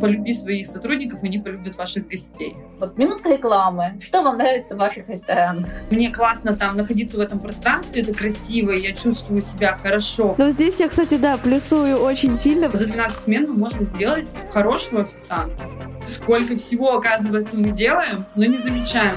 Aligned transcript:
полюби 0.00 0.32
своих 0.34 0.66
сотрудников, 0.66 1.22
они 1.22 1.38
полюбят 1.38 1.76
ваших 1.76 2.08
гостей. 2.08 2.56
Вот 2.78 2.96
минутка 2.96 3.30
рекламы. 3.30 3.98
Что 4.02 4.22
вам 4.22 4.38
нравится 4.38 4.74
в 4.74 4.78
ваших 4.78 5.08
ресторанах? 5.08 5.66
Мне 5.90 6.10
классно 6.10 6.56
там 6.56 6.76
находиться 6.76 7.18
в 7.18 7.20
этом 7.20 7.38
пространстве, 7.38 8.02
это 8.02 8.14
красиво, 8.14 8.72
я 8.72 8.92
чувствую 8.92 9.42
себя 9.42 9.76
хорошо. 9.80 10.34
Но 10.38 10.50
здесь 10.50 10.80
я, 10.80 10.88
кстати, 10.88 11.16
да, 11.16 11.36
плюсую 11.36 11.98
очень 11.98 12.34
сильно. 12.34 12.70
За 12.72 12.86
12 12.86 13.20
смен 13.20 13.50
мы 13.50 13.58
можем 13.58 13.84
сделать 13.86 14.36
хорошего 14.52 15.02
официанта. 15.02 15.62
Сколько 16.06 16.56
всего, 16.56 16.94
оказывается, 16.94 17.58
мы 17.58 17.70
делаем, 17.70 18.24
но 18.34 18.46
не 18.46 18.56
замечаем. 18.56 19.16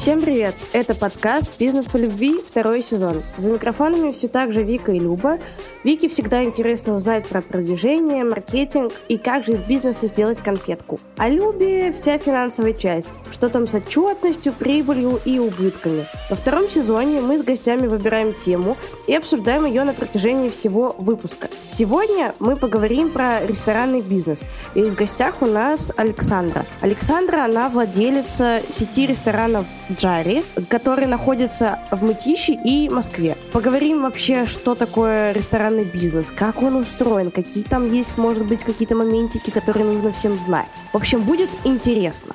Всем 0.00 0.22
привет! 0.22 0.54
Это 0.72 0.94
подкаст 0.94 1.58
«Бизнес 1.58 1.84
по 1.84 1.98
любви» 1.98 2.38
второй 2.38 2.80
сезон. 2.80 3.22
За 3.36 3.50
микрофонами 3.52 4.12
все 4.12 4.28
так 4.28 4.50
же 4.50 4.62
Вика 4.62 4.92
и 4.92 4.98
Люба. 4.98 5.38
Вике 5.82 6.08
всегда 6.08 6.44
интересно 6.44 6.94
узнать 6.94 7.26
про 7.26 7.40
продвижение, 7.40 8.22
маркетинг 8.22 8.92
и 9.08 9.16
как 9.16 9.46
же 9.46 9.52
из 9.52 9.62
бизнеса 9.62 10.08
сделать 10.08 10.42
конфетку. 10.42 11.00
А 11.16 11.30
Любе 11.30 11.90
вся 11.92 12.18
финансовая 12.18 12.74
часть. 12.74 13.08
Что 13.32 13.48
там 13.48 13.66
с 13.66 13.74
отчетностью, 13.74 14.52
прибылью 14.52 15.18
и 15.24 15.38
убытками. 15.38 16.04
Во 16.28 16.36
втором 16.36 16.68
сезоне 16.68 17.22
мы 17.22 17.38
с 17.38 17.42
гостями 17.42 17.86
выбираем 17.86 18.34
тему 18.34 18.76
и 19.06 19.14
обсуждаем 19.14 19.64
ее 19.64 19.84
на 19.84 19.94
протяжении 19.94 20.50
всего 20.50 20.94
выпуска. 20.98 21.48
Сегодня 21.70 22.34
мы 22.40 22.56
поговорим 22.56 23.08
про 23.08 23.46
ресторанный 23.46 24.02
бизнес. 24.02 24.44
И 24.74 24.82
в 24.82 24.94
гостях 24.94 25.40
у 25.40 25.46
нас 25.46 25.92
Александра. 25.96 26.66
Александра, 26.82 27.44
она 27.44 27.70
владелица 27.70 28.60
сети 28.68 29.06
ресторанов 29.06 29.64
Джари, 29.90 30.44
который 30.68 31.06
находится 31.06 31.78
в 31.90 32.04
Мытищи 32.04 32.58
и 32.64 32.90
Москве. 32.90 33.34
Поговорим 33.52 34.02
вообще, 34.02 34.44
что 34.44 34.74
такое 34.74 35.32
ресторан 35.32 35.69
ресторанный 35.70 35.84
бизнес, 35.84 36.32
как 36.34 36.62
он 36.62 36.76
устроен, 36.76 37.30
какие 37.30 37.64
там 37.64 37.90
есть, 37.92 38.18
может 38.18 38.46
быть, 38.46 38.64
какие-то 38.64 38.96
моментики, 38.96 39.50
которые 39.50 39.86
нужно 39.86 40.12
всем 40.12 40.36
знать. 40.36 40.82
В 40.92 40.96
общем, 40.96 41.22
будет 41.22 41.48
интересно. 41.64 42.34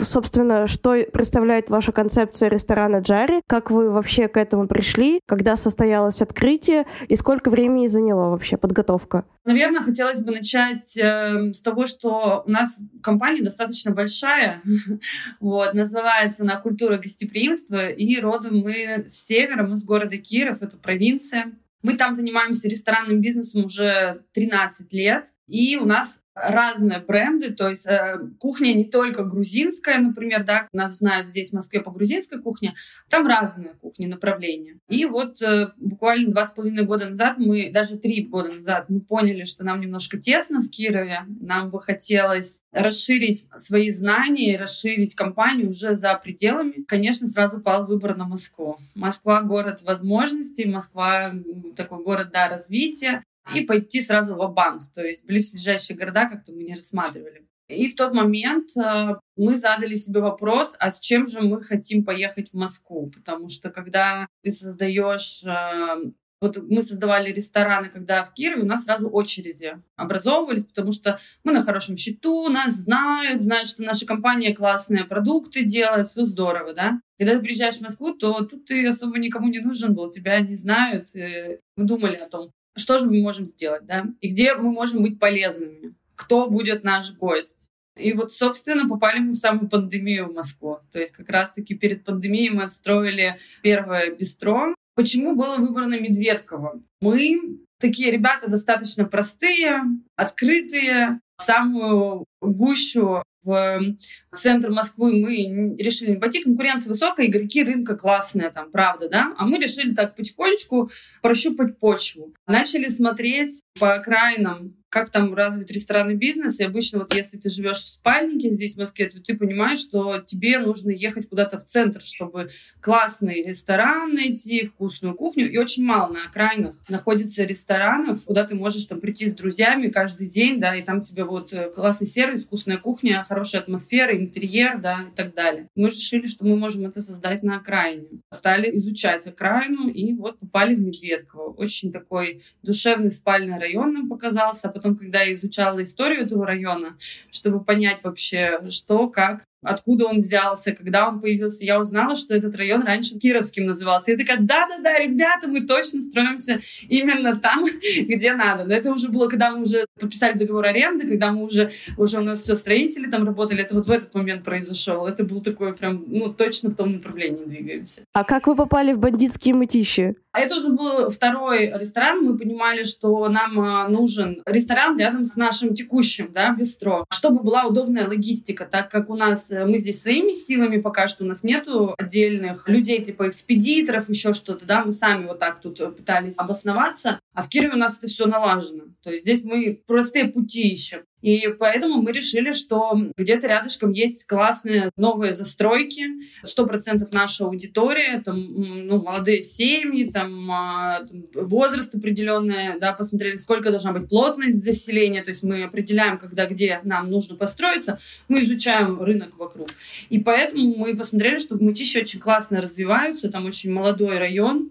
Собственно, 0.00 0.68
что 0.68 0.94
представляет 1.12 1.70
ваша 1.70 1.90
концепция 1.90 2.48
ресторана 2.48 2.98
Джари? 2.98 3.42
Как 3.48 3.72
вы 3.72 3.90
вообще 3.90 4.28
к 4.28 4.36
этому 4.36 4.68
пришли? 4.68 5.18
Когда 5.26 5.56
состоялось 5.56 6.22
открытие? 6.22 6.84
И 7.08 7.16
сколько 7.16 7.50
времени 7.50 7.88
заняло 7.88 8.30
вообще 8.30 8.56
подготовка? 8.56 9.24
Наверное, 9.44 9.80
хотелось 9.80 10.20
бы 10.20 10.30
начать 10.30 10.96
э, 10.96 11.52
с 11.52 11.62
того, 11.62 11.86
что 11.86 12.44
у 12.46 12.50
нас 12.50 12.78
компания 13.02 13.42
достаточно 13.42 13.90
большая. 13.90 14.62
вот, 15.40 15.74
называется 15.74 16.44
она 16.44 16.60
«Культура 16.60 16.98
гостеприимства». 16.98 17.88
И 17.88 18.20
родом 18.20 18.58
мы 18.58 19.06
с 19.08 19.26
севера, 19.26 19.66
мы 19.66 19.76
с 19.76 19.84
города 19.84 20.16
Киров, 20.16 20.62
это 20.62 20.76
провинция. 20.76 21.52
Мы 21.82 21.96
там 21.96 22.14
занимаемся 22.14 22.68
ресторанным 22.68 23.20
бизнесом 23.20 23.64
уже 23.64 24.24
13 24.32 24.92
лет, 24.92 25.34
и 25.48 25.76
у 25.76 25.86
нас 25.86 26.22
разные 26.34 27.00
бренды, 27.00 27.52
то 27.52 27.68
есть 27.68 27.86
э, 27.86 28.18
кухня 28.38 28.72
не 28.72 28.84
только 28.84 29.24
грузинская, 29.24 29.98
например, 29.98 30.44
да, 30.44 30.68
нас 30.72 30.98
знают 30.98 31.26
здесь 31.26 31.50
в 31.50 31.54
Москве 31.54 31.80
по 31.80 31.90
грузинской 31.90 32.40
кухне, 32.40 32.74
там 33.08 33.26
разные 33.26 33.74
кухни, 33.80 34.06
направления. 34.06 34.78
И 34.88 35.04
вот 35.04 35.42
э, 35.42 35.72
буквально 35.76 36.30
два 36.30 36.44
с 36.44 36.50
половиной 36.50 36.84
года 36.84 37.06
назад 37.06 37.38
мы, 37.38 37.70
даже 37.72 37.96
три 37.96 38.24
года 38.24 38.54
назад, 38.54 38.86
мы 38.88 39.00
поняли, 39.00 39.44
что 39.44 39.64
нам 39.64 39.80
немножко 39.80 40.18
тесно 40.18 40.60
в 40.60 40.68
Кирове, 40.68 41.24
нам 41.40 41.70
бы 41.70 41.80
хотелось 41.80 42.62
расширить 42.72 43.46
свои 43.56 43.90
знания 43.90 44.58
расширить 44.58 45.14
компанию 45.14 45.70
уже 45.70 45.96
за 45.96 46.14
пределами. 46.14 46.84
Конечно, 46.86 47.28
сразу 47.28 47.60
пал 47.60 47.86
выбор 47.86 48.16
на 48.16 48.26
Москву. 48.26 48.78
Москва— 48.94 49.42
город 49.42 49.82
возможностей, 49.82 50.66
Москва— 50.66 51.32
такой 51.76 52.02
город, 52.02 52.30
да, 52.32 52.48
развития 52.48 53.24
и 53.54 53.62
пойти 53.62 54.02
сразу 54.02 54.34
в 54.34 54.52
банк 54.52 54.82
То 54.94 55.04
есть 55.04 55.26
близлежащие 55.26 55.96
города 55.96 56.28
как-то 56.28 56.52
мы 56.52 56.62
не 56.62 56.74
рассматривали. 56.74 57.46
И 57.68 57.88
в 57.88 57.96
тот 57.96 58.14
момент 58.14 58.70
э, 58.78 59.16
мы 59.36 59.56
задали 59.56 59.94
себе 59.94 60.20
вопрос, 60.20 60.74
а 60.78 60.90
с 60.90 61.00
чем 61.00 61.26
же 61.26 61.42
мы 61.42 61.62
хотим 61.62 62.02
поехать 62.02 62.50
в 62.50 62.54
Москву? 62.54 63.10
Потому 63.14 63.48
что 63.50 63.68
когда 63.68 64.26
ты 64.42 64.50
создаешь 64.52 65.44
э, 65.44 66.10
вот 66.40 66.56
мы 66.56 66.82
создавали 66.82 67.32
рестораны, 67.32 67.88
когда 67.88 68.22
в 68.22 68.32
Кирове 68.32 68.62
у 68.62 68.66
нас 68.66 68.84
сразу 68.84 69.08
очереди 69.08 69.82
образовывались, 69.96 70.64
потому 70.64 70.92
что 70.92 71.18
мы 71.42 71.52
на 71.52 71.62
хорошем 71.62 71.96
счету, 71.96 72.48
нас 72.48 72.74
знают, 72.74 73.42
знают, 73.42 73.68
что 73.68 73.82
наша 73.82 74.06
компания 74.06 74.54
классные 74.54 75.04
продукты 75.04 75.64
делает, 75.64 76.08
все 76.08 76.24
здорово, 76.24 76.74
да. 76.74 77.00
Когда 77.18 77.34
ты 77.34 77.40
приезжаешь 77.40 77.78
в 77.78 77.82
Москву, 77.82 78.12
то 78.12 78.44
тут 78.44 78.66
ты 78.66 78.86
особо 78.86 79.18
никому 79.18 79.48
не 79.48 79.58
нужен 79.58 79.94
был, 79.94 80.08
тебя 80.10 80.38
не 80.40 80.54
знают. 80.54 81.08
Мы 81.14 81.84
думали 81.84 82.14
о 82.14 82.28
том, 82.28 82.52
что 82.76 82.98
же 82.98 83.06
мы 83.06 83.20
можем 83.20 83.46
сделать, 83.46 83.86
да, 83.86 84.06
и 84.20 84.28
где 84.28 84.54
мы 84.54 84.70
можем 84.70 85.02
быть 85.02 85.18
полезными, 85.18 85.94
кто 86.14 86.48
будет 86.48 86.84
наш 86.84 87.12
гость. 87.14 87.70
И 87.96 88.12
вот, 88.12 88.32
собственно, 88.32 88.88
попали 88.88 89.18
мы 89.18 89.32
в 89.32 89.36
самую 89.36 89.68
пандемию 89.68 90.30
в 90.30 90.34
Москву. 90.34 90.78
То 90.92 91.00
есть 91.00 91.12
как 91.12 91.28
раз-таки 91.28 91.74
перед 91.74 92.04
пандемией 92.04 92.50
мы 92.50 92.62
отстроили 92.62 93.36
первое 93.62 94.14
бистро. 94.14 94.74
Почему 94.94 95.34
было 95.34 95.56
выбрано 95.56 95.98
Медведково? 95.98 96.80
Мы 97.00 97.58
такие 97.80 98.10
ребята 98.10 98.48
достаточно 98.48 99.04
простые, 99.04 99.82
открытые, 100.16 101.20
в 101.36 101.42
самую 101.42 102.24
гущу 102.40 103.22
в 103.48 104.36
центр 104.36 104.70
Москвы 104.70 105.20
мы 105.20 105.76
решили 105.76 106.10
не 106.10 106.16
пойти, 106.16 106.42
конкуренция 106.42 106.90
высокая, 106.90 107.26
игроки 107.26 107.62
рынка 107.62 107.96
классные 107.96 108.50
там, 108.50 108.70
правда, 108.70 109.08
да, 109.08 109.34
а 109.36 109.46
мы 109.46 109.58
решили 109.58 109.94
так 109.94 110.16
потихонечку 110.16 110.90
прощупать 111.22 111.78
почву. 111.78 112.34
Начали 112.46 112.88
смотреть 112.88 113.62
по 113.78 113.94
окраинам 113.94 114.77
как 114.88 115.10
там 115.10 115.34
развит 115.34 115.70
ресторанный 115.70 116.14
бизнес. 116.14 116.60
И 116.60 116.64
обычно 116.64 117.00
вот 117.00 117.14
если 117.14 117.36
ты 117.36 117.50
живешь 117.50 117.84
в 117.84 117.88
спальнике 117.88 118.50
здесь, 118.50 118.74
в 118.74 118.78
Москве, 118.78 119.08
то 119.08 119.20
ты 119.20 119.36
понимаешь, 119.36 119.80
что 119.80 120.18
тебе 120.20 120.58
нужно 120.58 120.90
ехать 120.90 121.28
куда-то 121.28 121.58
в 121.58 121.64
центр, 121.64 122.00
чтобы 122.00 122.48
классный 122.80 123.42
ресторан 123.42 124.14
найти, 124.14 124.64
вкусную 124.64 125.14
кухню. 125.14 125.50
И 125.50 125.58
очень 125.58 125.84
мало 125.84 126.12
на 126.12 126.24
окраинах 126.24 126.76
находится 126.88 127.44
ресторанов, 127.44 128.24
куда 128.24 128.44
ты 128.44 128.54
можешь 128.54 128.86
там 128.86 129.00
прийти 129.00 129.28
с 129.28 129.34
друзьями 129.34 129.88
каждый 129.88 130.28
день, 130.28 130.60
да, 130.60 130.74
и 130.74 130.82
там 130.82 131.00
тебе 131.00 131.24
вот 131.24 131.52
э, 131.52 131.70
классный 131.70 132.06
сервис, 132.06 132.44
вкусная 132.44 132.78
кухня, 132.78 133.24
хорошая 133.28 133.62
атмосфера, 133.62 134.16
интерьер, 134.16 134.78
да, 134.80 135.06
и 135.12 135.16
так 135.16 135.34
далее. 135.34 135.68
Мы 135.74 135.88
решили, 135.88 136.26
что 136.26 136.44
мы 136.44 136.56
можем 136.56 136.86
это 136.86 137.00
создать 137.00 137.42
на 137.42 137.56
окраине. 137.56 138.06
Стали 138.30 138.74
изучать 138.76 139.26
окраину 139.26 139.88
и 139.88 140.14
вот 140.14 140.38
попали 140.38 140.74
в 140.74 140.80
Медведково. 140.80 141.52
Очень 141.52 141.92
такой 141.92 142.42
душевный 142.62 143.10
спальный 143.10 143.58
район 143.58 143.92
нам 143.92 144.08
показался, 144.08 144.68
потом, 144.78 144.96
когда 144.96 145.22
я 145.22 145.32
изучала 145.32 145.82
историю 145.82 146.24
этого 146.24 146.46
района, 146.46 146.96
чтобы 147.30 147.62
понять 147.62 148.02
вообще, 148.02 148.60
что, 148.70 149.08
как, 149.08 149.44
откуда 149.62 150.06
он 150.06 150.20
взялся, 150.20 150.72
когда 150.72 151.08
он 151.08 151.20
появился, 151.20 151.64
я 151.64 151.80
узнала, 151.80 152.16
что 152.16 152.34
этот 152.34 152.54
район 152.56 152.82
раньше 152.82 153.18
Кировским 153.18 153.66
назывался. 153.66 154.12
Я 154.12 154.16
такая, 154.16 154.38
да-да-да, 154.38 154.98
ребята, 154.98 155.48
мы 155.48 155.62
точно 155.62 156.00
строимся 156.00 156.58
именно 156.88 157.36
там, 157.36 157.64
где 157.98 158.34
надо. 158.34 158.64
Но 158.64 158.74
это 158.74 158.92
уже 158.92 159.08
было, 159.08 159.28
когда 159.28 159.50
мы 159.50 159.62
уже 159.62 159.86
подписали 159.98 160.38
договор 160.38 160.66
аренды, 160.66 161.06
когда 161.06 161.32
мы 161.32 161.44
уже, 161.44 161.72
уже 161.96 162.18
у 162.18 162.24
нас 162.24 162.42
все 162.42 162.54
строители 162.54 163.10
там 163.10 163.24
работали, 163.24 163.62
это 163.62 163.74
вот 163.74 163.86
в 163.86 163.90
этот 163.90 164.14
момент 164.14 164.44
произошел. 164.44 165.06
Это 165.06 165.24
был 165.24 165.40
такой 165.40 165.74
прям, 165.74 166.04
ну, 166.06 166.32
точно 166.32 166.70
в 166.70 166.74
том 166.74 166.92
направлении 166.92 167.44
двигаемся. 167.44 168.02
А 168.12 168.24
как 168.24 168.46
вы 168.46 168.56
попали 168.56 168.92
в 168.92 168.98
бандитские 168.98 169.54
мытищи? 169.54 170.16
А 170.32 170.40
это 170.40 170.56
уже 170.56 170.70
был 170.70 171.08
второй 171.08 171.72
ресторан. 171.78 172.22
Мы 172.22 172.36
понимали, 172.36 172.84
что 172.84 173.28
нам 173.28 173.58
а, 173.58 173.88
нужен 173.88 174.42
ресторан 174.46 174.96
рядом 174.98 175.24
с 175.24 175.36
нашим 175.36 175.74
текущим, 175.74 176.30
да, 176.32 176.54
бистро, 176.54 177.04
чтобы 177.10 177.42
была 177.42 177.64
удобная 177.64 178.06
логистика, 178.06 178.64
так 178.64 178.90
как 178.90 179.10
у 179.10 179.16
нас 179.16 179.47
Э, 179.50 179.66
мы 179.66 179.78
здесь 179.78 180.02
своими 180.02 180.32
силами 180.32 180.80
пока 180.80 181.08
что 181.08 181.24
у 181.24 181.26
нас 181.26 181.42
нету 181.42 181.94
отдельных 181.98 182.68
людей 182.68 183.04
типа 183.04 183.28
экспедиторов, 183.28 184.08
еще 184.08 184.32
что-то, 184.32 184.66
да, 184.66 184.84
мы 184.84 184.92
сами 184.92 185.26
вот 185.26 185.38
так 185.38 185.60
тут 185.60 185.78
пытались 185.96 186.38
обосноваться, 186.38 187.20
а 187.34 187.42
в 187.42 187.48
Кирове 187.48 187.74
у 187.74 187.78
нас 187.78 187.98
это 187.98 188.08
все 188.08 188.26
налажено. 188.26 188.84
То 189.02 189.12
есть 189.12 189.24
здесь 189.24 189.42
мы 189.42 189.80
простые 189.86 190.26
пути 190.26 190.68
ищем. 190.70 191.02
И 191.20 191.48
поэтому 191.58 192.00
мы 192.00 192.12
решили, 192.12 192.52
что 192.52 192.96
где-то 193.16 193.48
рядышком 193.48 193.92
есть 193.92 194.26
классные 194.26 194.90
новые 194.96 195.32
застройки. 195.32 196.04
Сто 196.44 196.64
процентов 196.66 197.12
наша 197.12 197.44
аудитория, 197.44 198.22
там, 198.24 198.40
ну, 198.86 199.02
молодые 199.02 199.40
семьи, 199.40 200.08
а, 200.08 200.12
там, 200.12 201.08
возраст 201.34 201.94
определенный, 201.94 202.78
да, 202.78 202.92
посмотрели, 202.92 203.36
сколько 203.36 203.70
должна 203.70 203.92
быть 203.92 204.08
плотность 204.08 204.64
заселения, 204.64 205.22
то 205.22 205.30
есть 205.30 205.42
мы 205.42 205.64
определяем, 205.64 206.18
когда, 206.18 206.46
где 206.46 206.80
нам 206.84 207.10
нужно 207.10 207.36
построиться, 207.36 207.98
мы 208.28 208.44
изучаем 208.44 209.02
рынок 209.02 209.36
вокруг. 209.38 209.68
И 210.10 210.20
поэтому 210.20 210.76
мы 210.76 210.96
посмотрели, 210.96 211.38
что 211.38 211.56
в 211.56 211.62
Мытище 211.62 212.00
очень 212.00 212.20
классно 212.20 212.60
развиваются, 212.60 213.30
там 213.30 213.46
очень 213.46 213.72
молодой 213.72 214.18
район, 214.18 214.70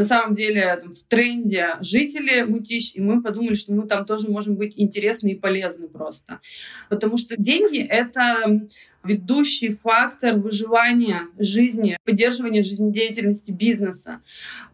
на 0.00 0.06
самом 0.06 0.32
деле 0.32 0.78
там, 0.80 0.92
в 0.92 1.02
тренде 1.04 1.74
жители 1.82 2.40
Мытищ, 2.40 2.92
и 2.94 3.02
мы 3.02 3.22
подумали, 3.22 3.52
что 3.52 3.74
мы 3.74 3.86
там 3.86 4.06
тоже 4.06 4.30
можем 4.30 4.56
быть 4.56 4.72
интересны 4.78 5.32
и 5.32 5.34
полезны 5.34 5.88
просто. 5.88 6.40
Потому 6.88 7.18
что 7.18 7.36
деньги— 7.36 7.80
это 7.88 8.62
ведущий 9.04 9.68
фактор 9.68 10.38
выживания 10.38 11.28
жизни, 11.38 11.98
поддерживания 12.04 12.62
жизнедеятельности 12.62 13.50
бизнеса. 13.50 14.22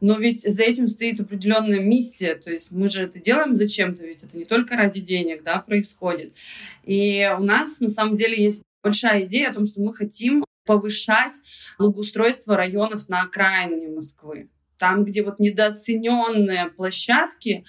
Но 0.01 0.17
ведь 0.17 0.43
за 0.43 0.63
этим 0.63 0.87
стоит 0.87 1.19
определенная 1.19 1.81
миссия. 1.81 2.37
То 2.37 2.53
есть 2.53 2.71
мы 2.71 2.89
же 2.89 3.03
это 3.03 3.19
делаем 3.19 3.53
зачем-то, 3.53 4.07
ведь 4.07 4.23
это 4.23 4.39
не 4.39 4.45
только 4.45 4.77
ради 4.77 5.01
денег 5.01 5.43
да, 5.43 5.59
происходит. 5.59 6.37
И 6.85 7.29
у 7.37 7.43
нас 7.43 7.81
на 7.81 7.89
самом 7.89 8.15
деле 8.15 8.41
есть 8.41 8.63
большая 8.81 9.25
идея 9.25 9.51
о 9.51 9.55
том, 9.55 9.65
что 9.65 9.81
мы 9.81 9.93
хотим 9.93 10.45
повышать 10.65 11.43
благоустройство 11.79 12.57
районов 12.57 13.09
на 13.09 13.23
окраине 13.23 13.89
Москвы. 13.89 14.49
Там, 14.79 15.05
где 15.05 15.23
вот 15.23 15.39
недооцененные 15.39 16.67
площадки, 16.69 17.65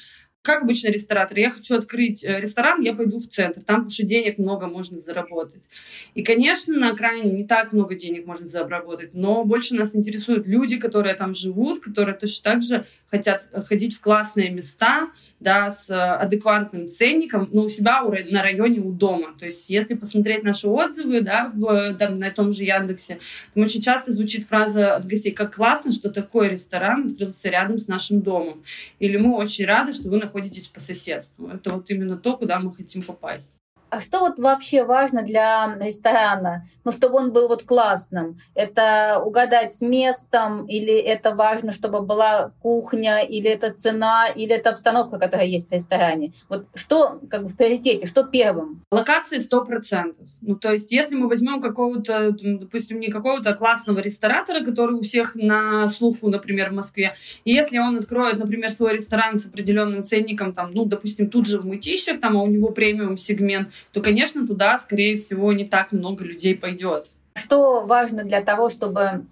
как 0.47 0.63
обычно 0.63 0.87
ресторатор, 0.87 1.37
я 1.37 1.49
хочу 1.49 1.75
открыть 1.75 2.23
э, 2.23 2.39
ресторан, 2.39 2.79
я 2.79 2.93
пойду 2.95 3.19
в 3.19 3.27
центр, 3.27 3.61
там 3.61 3.83
потому 3.83 4.07
денег 4.07 4.37
много 4.37 4.67
можно 4.67 4.97
заработать. 4.97 5.67
И, 6.15 6.23
конечно, 6.23 6.73
на 6.73 6.91
окраине 6.91 7.31
не 7.31 7.43
так 7.43 7.73
много 7.73 7.95
денег 7.95 8.25
можно 8.25 8.47
заработать, 8.47 9.13
но 9.13 9.43
больше 9.43 9.75
нас 9.75 9.93
интересуют 9.93 10.47
люди, 10.47 10.77
которые 10.77 11.15
там 11.15 11.33
живут, 11.33 11.81
которые 11.81 12.15
точно 12.15 12.51
так 12.51 12.63
же 12.63 12.85
хотят 13.11 13.49
ходить 13.67 13.93
в 13.93 13.99
классные 13.99 14.49
места, 14.49 15.09
да, 15.41 15.69
с 15.69 15.89
э, 15.89 15.95
адекватным 15.95 16.87
ценником, 16.87 17.49
но 17.51 17.63
у 17.63 17.69
себя 17.69 18.01
на 18.31 18.41
районе 18.41 18.79
у 18.79 18.93
дома. 18.93 19.35
То 19.37 19.45
есть, 19.45 19.69
если 19.69 19.95
посмотреть 19.95 20.43
наши 20.43 20.69
отзывы, 20.69 21.19
да, 21.19 21.51
в, 21.53 21.93
там, 21.95 22.19
на 22.19 22.31
том 22.31 22.53
же 22.53 22.63
Яндексе, 22.63 23.19
там 23.53 23.63
очень 23.63 23.81
часто 23.81 24.13
звучит 24.13 24.47
фраза 24.47 24.95
от 24.95 25.05
гостей, 25.05 25.33
как 25.33 25.55
классно, 25.55 25.91
что 25.91 26.09
такой 26.09 26.47
ресторан 26.47 27.07
открылся 27.07 27.49
рядом 27.49 27.79
с 27.79 27.89
нашим 27.89 28.21
домом. 28.21 28.63
Или 28.99 29.17
мы 29.17 29.35
очень 29.35 29.65
рады, 29.65 29.91
что 29.91 30.07
вы 30.07 30.17
находитесь 30.17 30.36
находитесь 30.37 30.67
по 30.67 30.79
соседству. 30.79 31.49
Это 31.49 31.73
вот 31.73 31.89
именно 31.89 32.17
то, 32.17 32.37
куда 32.37 32.59
мы 32.59 32.71
хотим 32.73 33.01
попасть. 33.01 33.53
А 33.89 34.01
что 34.01 34.19
вот 34.19 34.37
вообще 34.39 34.83
важно 34.83 35.21
для 35.21 35.77
ресторана? 35.79 36.63
Ну, 36.83 36.91
чтобы 36.91 37.15
он 37.15 37.31
был 37.31 37.47
вот 37.47 37.63
классным. 37.63 38.37
Это 38.53 39.21
угадать 39.23 39.75
с 39.75 39.81
местом, 39.81 40.65
или 40.65 40.93
это 40.93 41.33
важно, 41.33 41.71
чтобы 41.71 42.01
была 42.01 42.51
кухня, 42.61 43.21
или 43.21 43.49
это 43.49 43.71
цена, 43.71 44.27
или 44.27 44.53
это 44.53 44.71
обстановка, 44.71 45.17
которая 45.17 45.47
есть 45.47 45.69
в 45.69 45.71
ресторане? 45.71 46.33
Вот 46.49 46.65
что 46.75 47.19
как 47.29 47.43
бы 47.43 47.49
в 47.49 47.55
приоритете, 47.55 48.05
что 48.05 48.23
первым? 48.23 48.83
Локации 48.91 49.37
сто 49.37 49.63
процентов. 49.63 50.27
Ну, 50.41 50.55
то 50.55 50.71
есть, 50.71 50.91
если 50.91 51.15
мы 51.15 51.27
возьмем 51.27 51.61
какого-то, 51.61 52.31
допустим, 52.41 52.99
не 52.99 53.07
какого-то 53.07 53.53
классного 53.53 53.99
ресторатора, 53.99 54.63
который 54.63 54.95
у 54.95 55.01
всех 55.01 55.35
на 55.35 55.87
слуху, 55.87 56.29
например, 56.29 56.71
в 56.71 56.73
Москве, 56.73 57.15
и 57.45 57.51
если 57.51 57.77
он 57.79 57.97
откроет, 57.97 58.37
например, 58.37 58.69
свой 58.69 58.93
ресторан 58.93 59.37
с 59.37 59.45
определенным 59.45 60.03
ценником, 60.03 60.53
там, 60.53 60.71
ну, 60.73 60.85
допустим, 60.85 61.29
тут 61.29 61.47
же 61.47 61.59
в 61.59 61.65
Мытищах, 61.65 62.19
там, 62.19 62.37
а 62.37 62.43
у 62.43 62.47
него 62.47 62.69
премиум 62.69 63.17
сегмент, 63.17 63.69
то, 63.91 64.01
конечно, 64.01 64.45
туда, 64.45 64.77
скорее 64.77 65.15
всего, 65.15 65.53
не 65.53 65.65
так 65.65 65.91
много 65.91 66.23
людей 66.23 66.55
пойдет. 66.55 67.13
Что 67.35 67.85
важно 67.85 68.23
для 68.23 68.41
того, 68.41 68.69
чтобы 68.69 69.25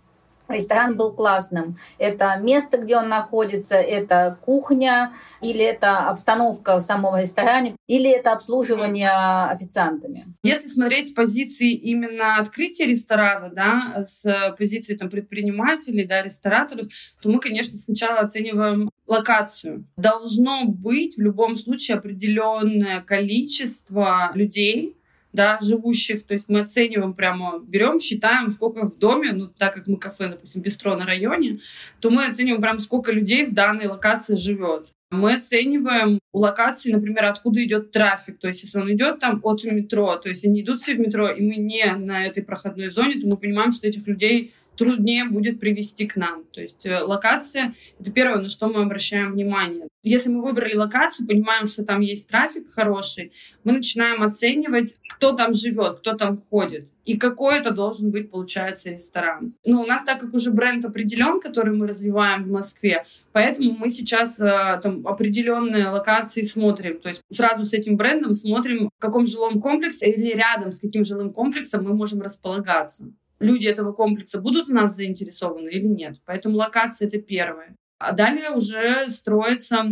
ресторан 0.47 0.95
был 0.95 1.13
классным. 1.13 1.77
Это 1.97 2.37
место, 2.39 2.77
где 2.77 2.97
он 2.97 3.09
находится, 3.09 3.75
это 3.75 4.37
кухня, 4.41 5.11
или 5.41 5.63
это 5.63 6.09
обстановка 6.09 6.77
в 6.77 6.81
самом 6.81 7.17
ресторане, 7.17 7.75
или 7.87 8.09
это 8.09 8.31
обслуживание 8.31 9.11
официантами. 9.49 10.25
Если 10.43 10.67
смотреть 10.67 11.09
с 11.09 11.13
позиции 11.13 11.71
именно 11.73 12.37
открытия 12.37 12.85
ресторана, 12.85 13.49
да, 13.49 14.03
с 14.03 14.55
позиции 14.57 14.95
там, 14.95 15.09
предпринимателей, 15.09 16.05
да, 16.05 16.21
рестораторов, 16.21 16.87
то 17.21 17.29
мы, 17.29 17.39
конечно, 17.39 17.77
сначала 17.77 18.19
оцениваем 18.19 18.89
локацию. 19.07 19.85
Должно 19.97 20.65
быть 20.65 21.17
в 21.17 21.21
любом 21.21 21.55
случае 21.55 21.97
определенное 21.97 23.01
количество 23.01 24.31
людей, 24.33 24.97
да, 25.35 25.59
живущих, 25.61 26.25
то 26.25 26.33
есть 26.33 26.45
мы 26.47 26.61
оцениваем 26.61 27.13
прямо, 27.13 27.59
берем, 27.59 27.99
считаем, 27.99 28.51
сколько 28.51 28.87
в 28.87 28.97
доме, 28.97 29.33
ну, 29.33 29.47
так 29.47 29.73
как 29.73 29.87
мы 29.87 29.97
кафе, 29.97 30.29
допустим, 30.29 30.61
бистро 30.61 30.95
на 30.95 31.05
районе, 31.05 31.59
то 31.99 32.09
мы 32.09 32.25
оцениваем 32.25 32.61
прямо, 32.61 32.79
сколько 32.79 33.11
людей 33.11 33.45
в 33.45 33.53
данной 33.53 33.87
локации 33.87 34.35
живет. 34.35 34.87
Мы 35.11 35.35
оцениваем 35.35 36.19
у 36.33 36.39
локации, 36.39 36.91
например, 36.91 37.25
откуда 37.25 37.63
идет 37.63 37.91
трафик. 37.91 38.39
То 38.39 38.47
есть, 38.47 38.63
если 38.63 38.79
он 38.79 38.91
идет 38.91 39.19
там 39.19 39.39
от 39.43 39.63
метро, 39.63 40.17
то 40.17 40.29
есть 40.29 40.45
они 40.45 40.61
идут 40.61 40.81
все 40.81 40.95
в 40.95 40.99
метро, 40.99 41.29
и 41.29 41.41
мы 41.41 41.55
не 41.55 41.85
на 41.95 42.25
этой 42.25 42.43
проходной 42.43 42.89
зоне, 42.89 43.21
то 43.21 43.27
мы 43.27 43.37
понимаем, 43.37 43.71
что 43.71 43.87
этих 43.87 44.07
людей 44.07 44.51
труднее 44.75 45.25
будет 45.25 45.59
привести 45.59 46.05
к 46.07 46.15
нам. 46.15 46.43
То 46.51 46.61
есть 46.61 46.85
э, 46.85 46.99
локация— 46.99 47.73
это 47.99 48.11
первое, 48.11 48.41
на 48.41 48.49
что 48.49 48.67
мы 48.67 48.81
обращаем 48.81 49.33
внимание. 49.33 49.87
Если 50.03 50.31
мы 50.31 50.43
выбрали 50.43 50.75
локацию, 50.75 51.27
понимаем, 51.27 51.65
что 51.65 51.83
там 51.83 52.01
есть 52.01 52.29
трафик 52.29 52.71
хороший, 52.71 53.31
мы 53.63 53.73
начинаем 53.73 54.21
оценивать, 54.21 54.97
кто 55.15 55.31
там 55.31 55.53
живет, 55.53 55.99
кто 55.99 56.13
там 56.13 56.41
ходит 56.49 56.89
и 57.05 57.17
какой 57.17 57.59
это 57.59 57.71
должен 57.71 58.11
быть, 58.11 58.31
получается, 58.31 58.89
ресторан. 58.89 59.53
Ну, 59.65 59.81
у 59.81 59.85
нас 59.85 60.03
так 60.03 60.19
как 60.19 60.33
уже 60.33 60.51
бренд 60.51 60.83
определен, 60.85 61.39
который 61.39 61.75
мы 61.75 61.87
развиваем 61.87 62.43
в 62.43 62.51
Москве, 62.51 63.05
поэтому 63.31 63.71
мы 63.73 63.89
сейчас 63.89 64.39
э, 64.39 64.79
там 64.81 65.07
определенные 65.07 65.87
локации 65.87 66.41
смотрим. 66.41 66.99
То 66.99 67.09
есть 67.09 67.21
сразу 67.31 67.65
с 67.65 67.73
этим 67.73 67.95
брендом 67.95 68.33
смотрим, 68.33 68.89
в 68.95 69.01
каком 69.01 69.25
жилом 69.25 69.61
комплексе 69.61 70.09
или 70.11 70.33
рядом 70.33 70.71
с 70.71 70.79
каким 70.79 71.03
жилым 71.03 71.31
комплексом 71.31 71.83
мы 71.83 71.93
можем 71.93 72.21
располагаться 72.21 73.11
люди 73.39 73.67
этого 73.67 73.91
комплекса 73.93 74.39
будут 74.39 74.67
в 74.67 74.71
нас 74.71 74.95
заинтересованы 74.95 75.69
или 75.69 75.87
нет. 75.87 76.17
Поэтому 76.25 76.57
локация— 76.57 77.07
это 77.09 77.19
первое. 77.19 77.75
А 77.97 78.11
далее 78.11 78.51
уже 78.51 79.09
строится 79.09 79.85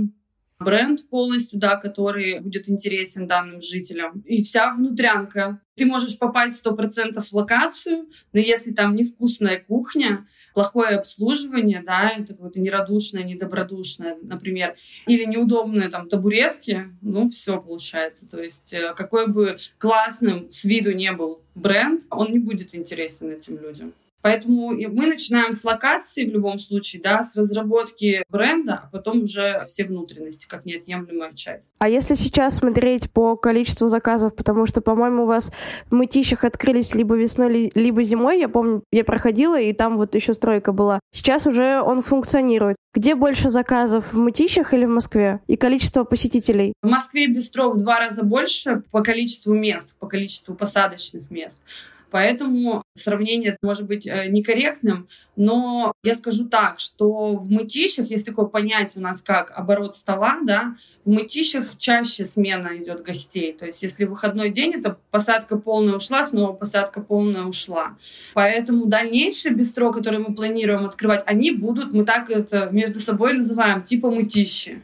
бренд 0.64 1.08
полностью, 1.10 1.60
да, 1.60 1.76
который 1.76 2.40
будет 2.40 2.70
интересен 2.70 3.28
данным 3.28 3.62
жителям. 3.62 4.22
И 4.26 4.44
вся 4.44 4.74
внутрянка. 4.74 5.62
Ты 5.76 5.86
можешь 5.86 6.20
попасть 6.20 6.64
в 6.64 6.68
100% 6.68 7.20
в 7.20 7.34
локацию, 7.34 8.08
но 8.32 8.40
если 8.40 8.72
там 8.74 8.96
невкусная 8.96 9.64
кухня, 9.68 10.28
плохое 10.54 10.98
обслуживание, 10.98 11.82
да, 11.84 12.12
это 12.16 12.34
какое-то 12.34 12.60
нерадушное, 12.60 13.24
недобродушное, 13.24 14.18
например, 14.22 14.76
или 15.08 15.26
неудобные 15.26 15.90
там 15.90 16.08
табуретки, 16.10 16.90
ну, 17.02 17.30
все 17.30 17.60
получается. 17.60 18.30
То 18.30 18.42
есть 18.42 18.72
э, 18.74 18.94
какой 18.96 19.28
бы 19.28 19.58
классным 19.80 20.52
с 20.52 20.64
виду 20.64 20.92
не 20.92 21.12
был 21.12 21.42
бренд, 21.56 22.04
он 22.12 22.32
не 22.32 22.40
будет 22.40 22.76
интересен 22.76 23.32
этим 23.32 23.60
людям. 23.60 23.94
Поэтому 24.24 24.72
мы 24.72 25.08
начинаем 25.08 25.52
с 25.54 25.66
локации 25.66 26.26
в 26.26 26.34
любом 26.34 26.58
случае, 26.58 27.02
да, 27.02 27.22
с 27.22 27.36
разработки 27.36 28.24
бренда, 28.30 28.86
а 28.86 28.90
потом 28.90 29.24
уже 29.24 29.66
все 29.68 29.84
внутренности, 29.84 30.48
как 30.48 30.66
неотъемлемая 30.66 31.34
часть. 31.34 31.74
А 31.78 31.90
если 31.90 32.16
сейчас 32.16 32.56
смотреть 32.56 33.12
по 33.12 33.36
количеству 33.36 33.90
заказов, 33.90 34.34
потому 34.34 34.66
что, 34.66 34.80
по-моему, 34.82 35.24
у 35.24 35.26
вас 35.26 35.52
в 35.92 35.94
Мытищах 35.94 36.46
открылись 36.46 36.96
либо 36.96 37.16
весной, 37.16 37.72
либо 37.76 38.02
зимой, 38.02 38.40
я 38.40 38.48
помню, 38.48 38.84
я 38.92 39.04
проходила, 39.04 39.60
и 39.60 39.74
там 39.74 39.98
вот 39.98 40.16
еще 40.16 40.34
стройка 40.34 40.72
была. 40.72 41.02
Сейчас 41.12 41.46
уже 41.46 41.82
он 41.82 42.02
функционирует. 42.02 42.78
Где 42.96 43.16
больше 43.16 43.50
заказов, 43.50 44.14
в 44.14 44.18
Мытищах 44.18 44.74
или 44.74 44.86
в 44.86 44.90
Москве? 44.90 45.42
И 45.48 45.58
количество 45.58 46.06
посетителей? 46.06 46.74
В 46.82 46.88
Москве 46.88 47.28
Бистро 47.28 47.72
в 47.72 47.78
два 47.78 48.00
раза 48.00 48.24
больше 48.24 48.84
по 48.92 49.02
количеству 49.02 49.54
мест, 49.54 49.98
по 50.00 50.08
количеству 50.08 50.56
посадочных 50.56 51.30
мест. 51.30 51.62
Поэтому 52.14 52.84
сравнение 52.94 53.58
может 53.64 53.88
быть 53.88 54.06
э, 54.06 54.28
некорректным, 54.28 55.08
но 55.36 55.94
я 56.04 56.14
скажу 56.14 56.48
так, 56.48 56.78
что 56.78 57.36
в 57.36 57.50
мытищах 57.50 58.12
есть 58.12 58.24
такое 58.24 58.46
понятие 58.46 59.02
у 59.02 59.04
нас 59.04 59.24
как 59.24 59.50
оборот 59.50 59.96
стола, 59.96 60.38
да, 60.44 60.76
в 61.06 61.10
мытищах 61.10 61.76
чаще 61.80 62.28
смена 62.28 62.78
идет 62.78 63.02
гостей. 63.02 63.52
То 63.52 63.66
есть 63.66 63.82
если 63.82 64.06
выходной 64.06 64.52
день, 64.52 64.76
это 64.76 65.00
посадка 65.10 65.58
полная 65.58 65.96
ушла, 65.96 66.24
снова 66.24 66.54
посадка 66.54 67.02
полная 67.02 67.46
ушла. 67.46 67.98
Поэтому 68.36 68.86
дальнейшие 68.86 69.56
бистро, 69.56 69.92
которые 69.92 70.20
мы 70.20 70.36
планируем 70.36 70.86
открывать, 70.86 71.24
они 71.26 71.50
будут, 71.50 71.94
мы 71.94 72.06
так 72.06 72.30
это 72.30 72.70
между 72.72 73.00
собой 73.00 73.34
называем, 73.34 73.82
типа 73.82 74.12
мытищи. 74.12 74.84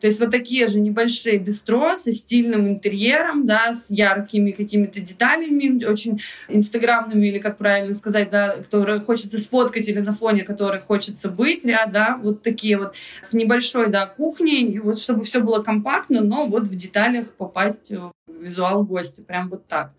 То 0.00 0.06
есть 0.06 0.20
вот 0.20 0.30
такие 0.30 0.66
же 0.66 0.80
небольшие 0.80 1.38
бистро 1.38 1.94
со 1.96 2.12
стильным 2.12 2.68
интерьером, 2.68 3.46
да, 3.46 3.72
с 3.72 3.90
яркими 3.90 4.50
какими-то 4.50 5.00
деталями, 5.00 5.84
очень 5.84 6.20
инстаграмными, 6.48 7.26
или 7.26 7.38
как 7.38 7.56
правильно 7.58 7.94
сказать, 7.94 8.30
да, 8.30 8.56
которые 8.56 9.00
хочется 9.00 9.38
сфоткать 9.38 9.88
или 9.88 10.00
на 10.00 10.12
фоне 10.12 10.44
которых 10.44 10.84
хочется 10.84 11.28
быть, 11.28 11.64
ряд, 11.64 11.92
да, 11.92 12.18
вот 12.22 12.42
такие 12.42 12.78
вот 12.78 12.94
с 13.20 13.32
небольшой, 13.32 13.88
да, 13.88 14.06
кухней, 14.06 14.78
вот 14.78 14.98
чтобы 14.98 15.24
все 15.24 15.40
было 15.40 15.62
компактно, 15.62 16.20
но 16.20 16.46
вот 16.46 16.64
в 16.64 16.76
деталях 16.76 17.32
попасть 17.32 17.90
в 17.92 18.12
визуал 18.38 18.84
гостя, 18.84 19.22
прям 19.22 19.48
вот 19.48 19.66
так. 19.66 19.92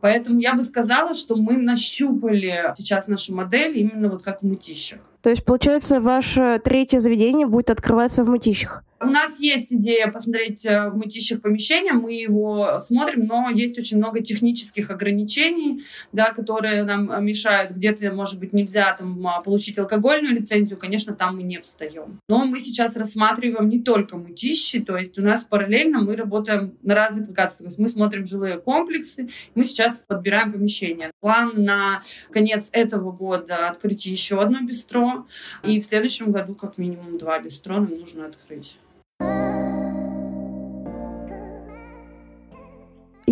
Поэтому 0.00 0.40
я 0.40 0.54
бы 0.54 0.62
сказала, 0.62 1.14
что 1.14 1.36
мы 1.36 1.56
нащупали 1.56 2.72
сейчас 2.76 3.06
нашу 3.06 3.34
модель 3.34 3.78
именно 3.78 4.08
вот 4.08 4.22
как 4.22 4.40
в 4.40 4.46
мытищах. 4.46 5.00
То 5.22 5.30
есть, 5.30 5.44
получается, 5.44 6.00
ваше 6.00 6.60
третье 6.64 7.00
заведение 7.00 7.46
будет 7.46 7.70
открываться 7.70 8.24
в 8.24 8.28
мытищах? 8.28 8.82
У 9.02 9.06
нас 9.06 9.40
есть 9.40 9.72
идея 9.72 10.08
посмотреть 10.08 10.64
э, 10.64 10.88
в 10.88 10.96
мытищах 10.96 11.40
помещения, 11.40 11.92
мы 11.92 12.12
его 12.12 12.78
смотрим, 12.78 13.24
но 13.26 13.50
есть 13.50 13.78
очень 13.78 13.98
много 13.98 14.20
технических 14.20 14.90
ограничений, 14.90 15.82
да, 16.12 16.32
которые 16.32 16.84
нам 16.84 17.24
мешают. 17.24 17.72
Где-то, 17.72 18.12
может 18.12 18.38
быть, 18.38 18.52
нельзя 18.52 18.94
там 18.96 19.26
а, 19.26 19.40
получить 19.40 19.78
алкогольную 19.78 20.34
лицензию, 20.34 20.78
конечно, 20.78 21.14
там 21.14 21.36
мы 21.36 21.42
не 21.42 21.58
встаем. 21.58 22.20
Но 22.28 22.44
мы 22.44 22.60
сейчас 22.60 22.96
рассматриваем 22.96 23.68
не 23.68 23.80
только 23.80 24.16
мытищи, 24.16 24.80
то 24.80 24.96
есть 24.96 25.18
у 25.18 25.22
нас 25.22 25.44
параллельно 25.44 26.00
мы 26.00 26.14
работаем 26.14 26.76
на 26.82 26.94
разных 26.94 27.28
локациях. 27.28 27.58
То 27.58 27.66
есть 27.66 27.78
мы 27.78 27.88
смотрим 27.88 28.24
жилые 28.24 28.58
комплексы, 28.58 29.28
мы 29.54 29.64
сейчас 29.64 30.04
подбираем 30.06 30.52
помещения. 30.52 31.10
План 31.20 31.52
на 31.56 32.02
конец 32.30 32.70
этого 32.72 33.10
года 33.10 33.68
открыть 33.68 34.06
еще 34.06 34.40
одно 34.40 34.60
бистро, 34.60 35.26
и 35.64 35.80
в 35.80 35.84
следующем 35.84 36.30
году 36.30 36.54
как 36.54 36.78
минимум 36.78 37.18
два 37.18 37.40
бистро 37.40 37.76
нам 37.76 37.98
нужно 37.98 38.26
открыть. 38.26 38.76
Uh... 39.22 39.51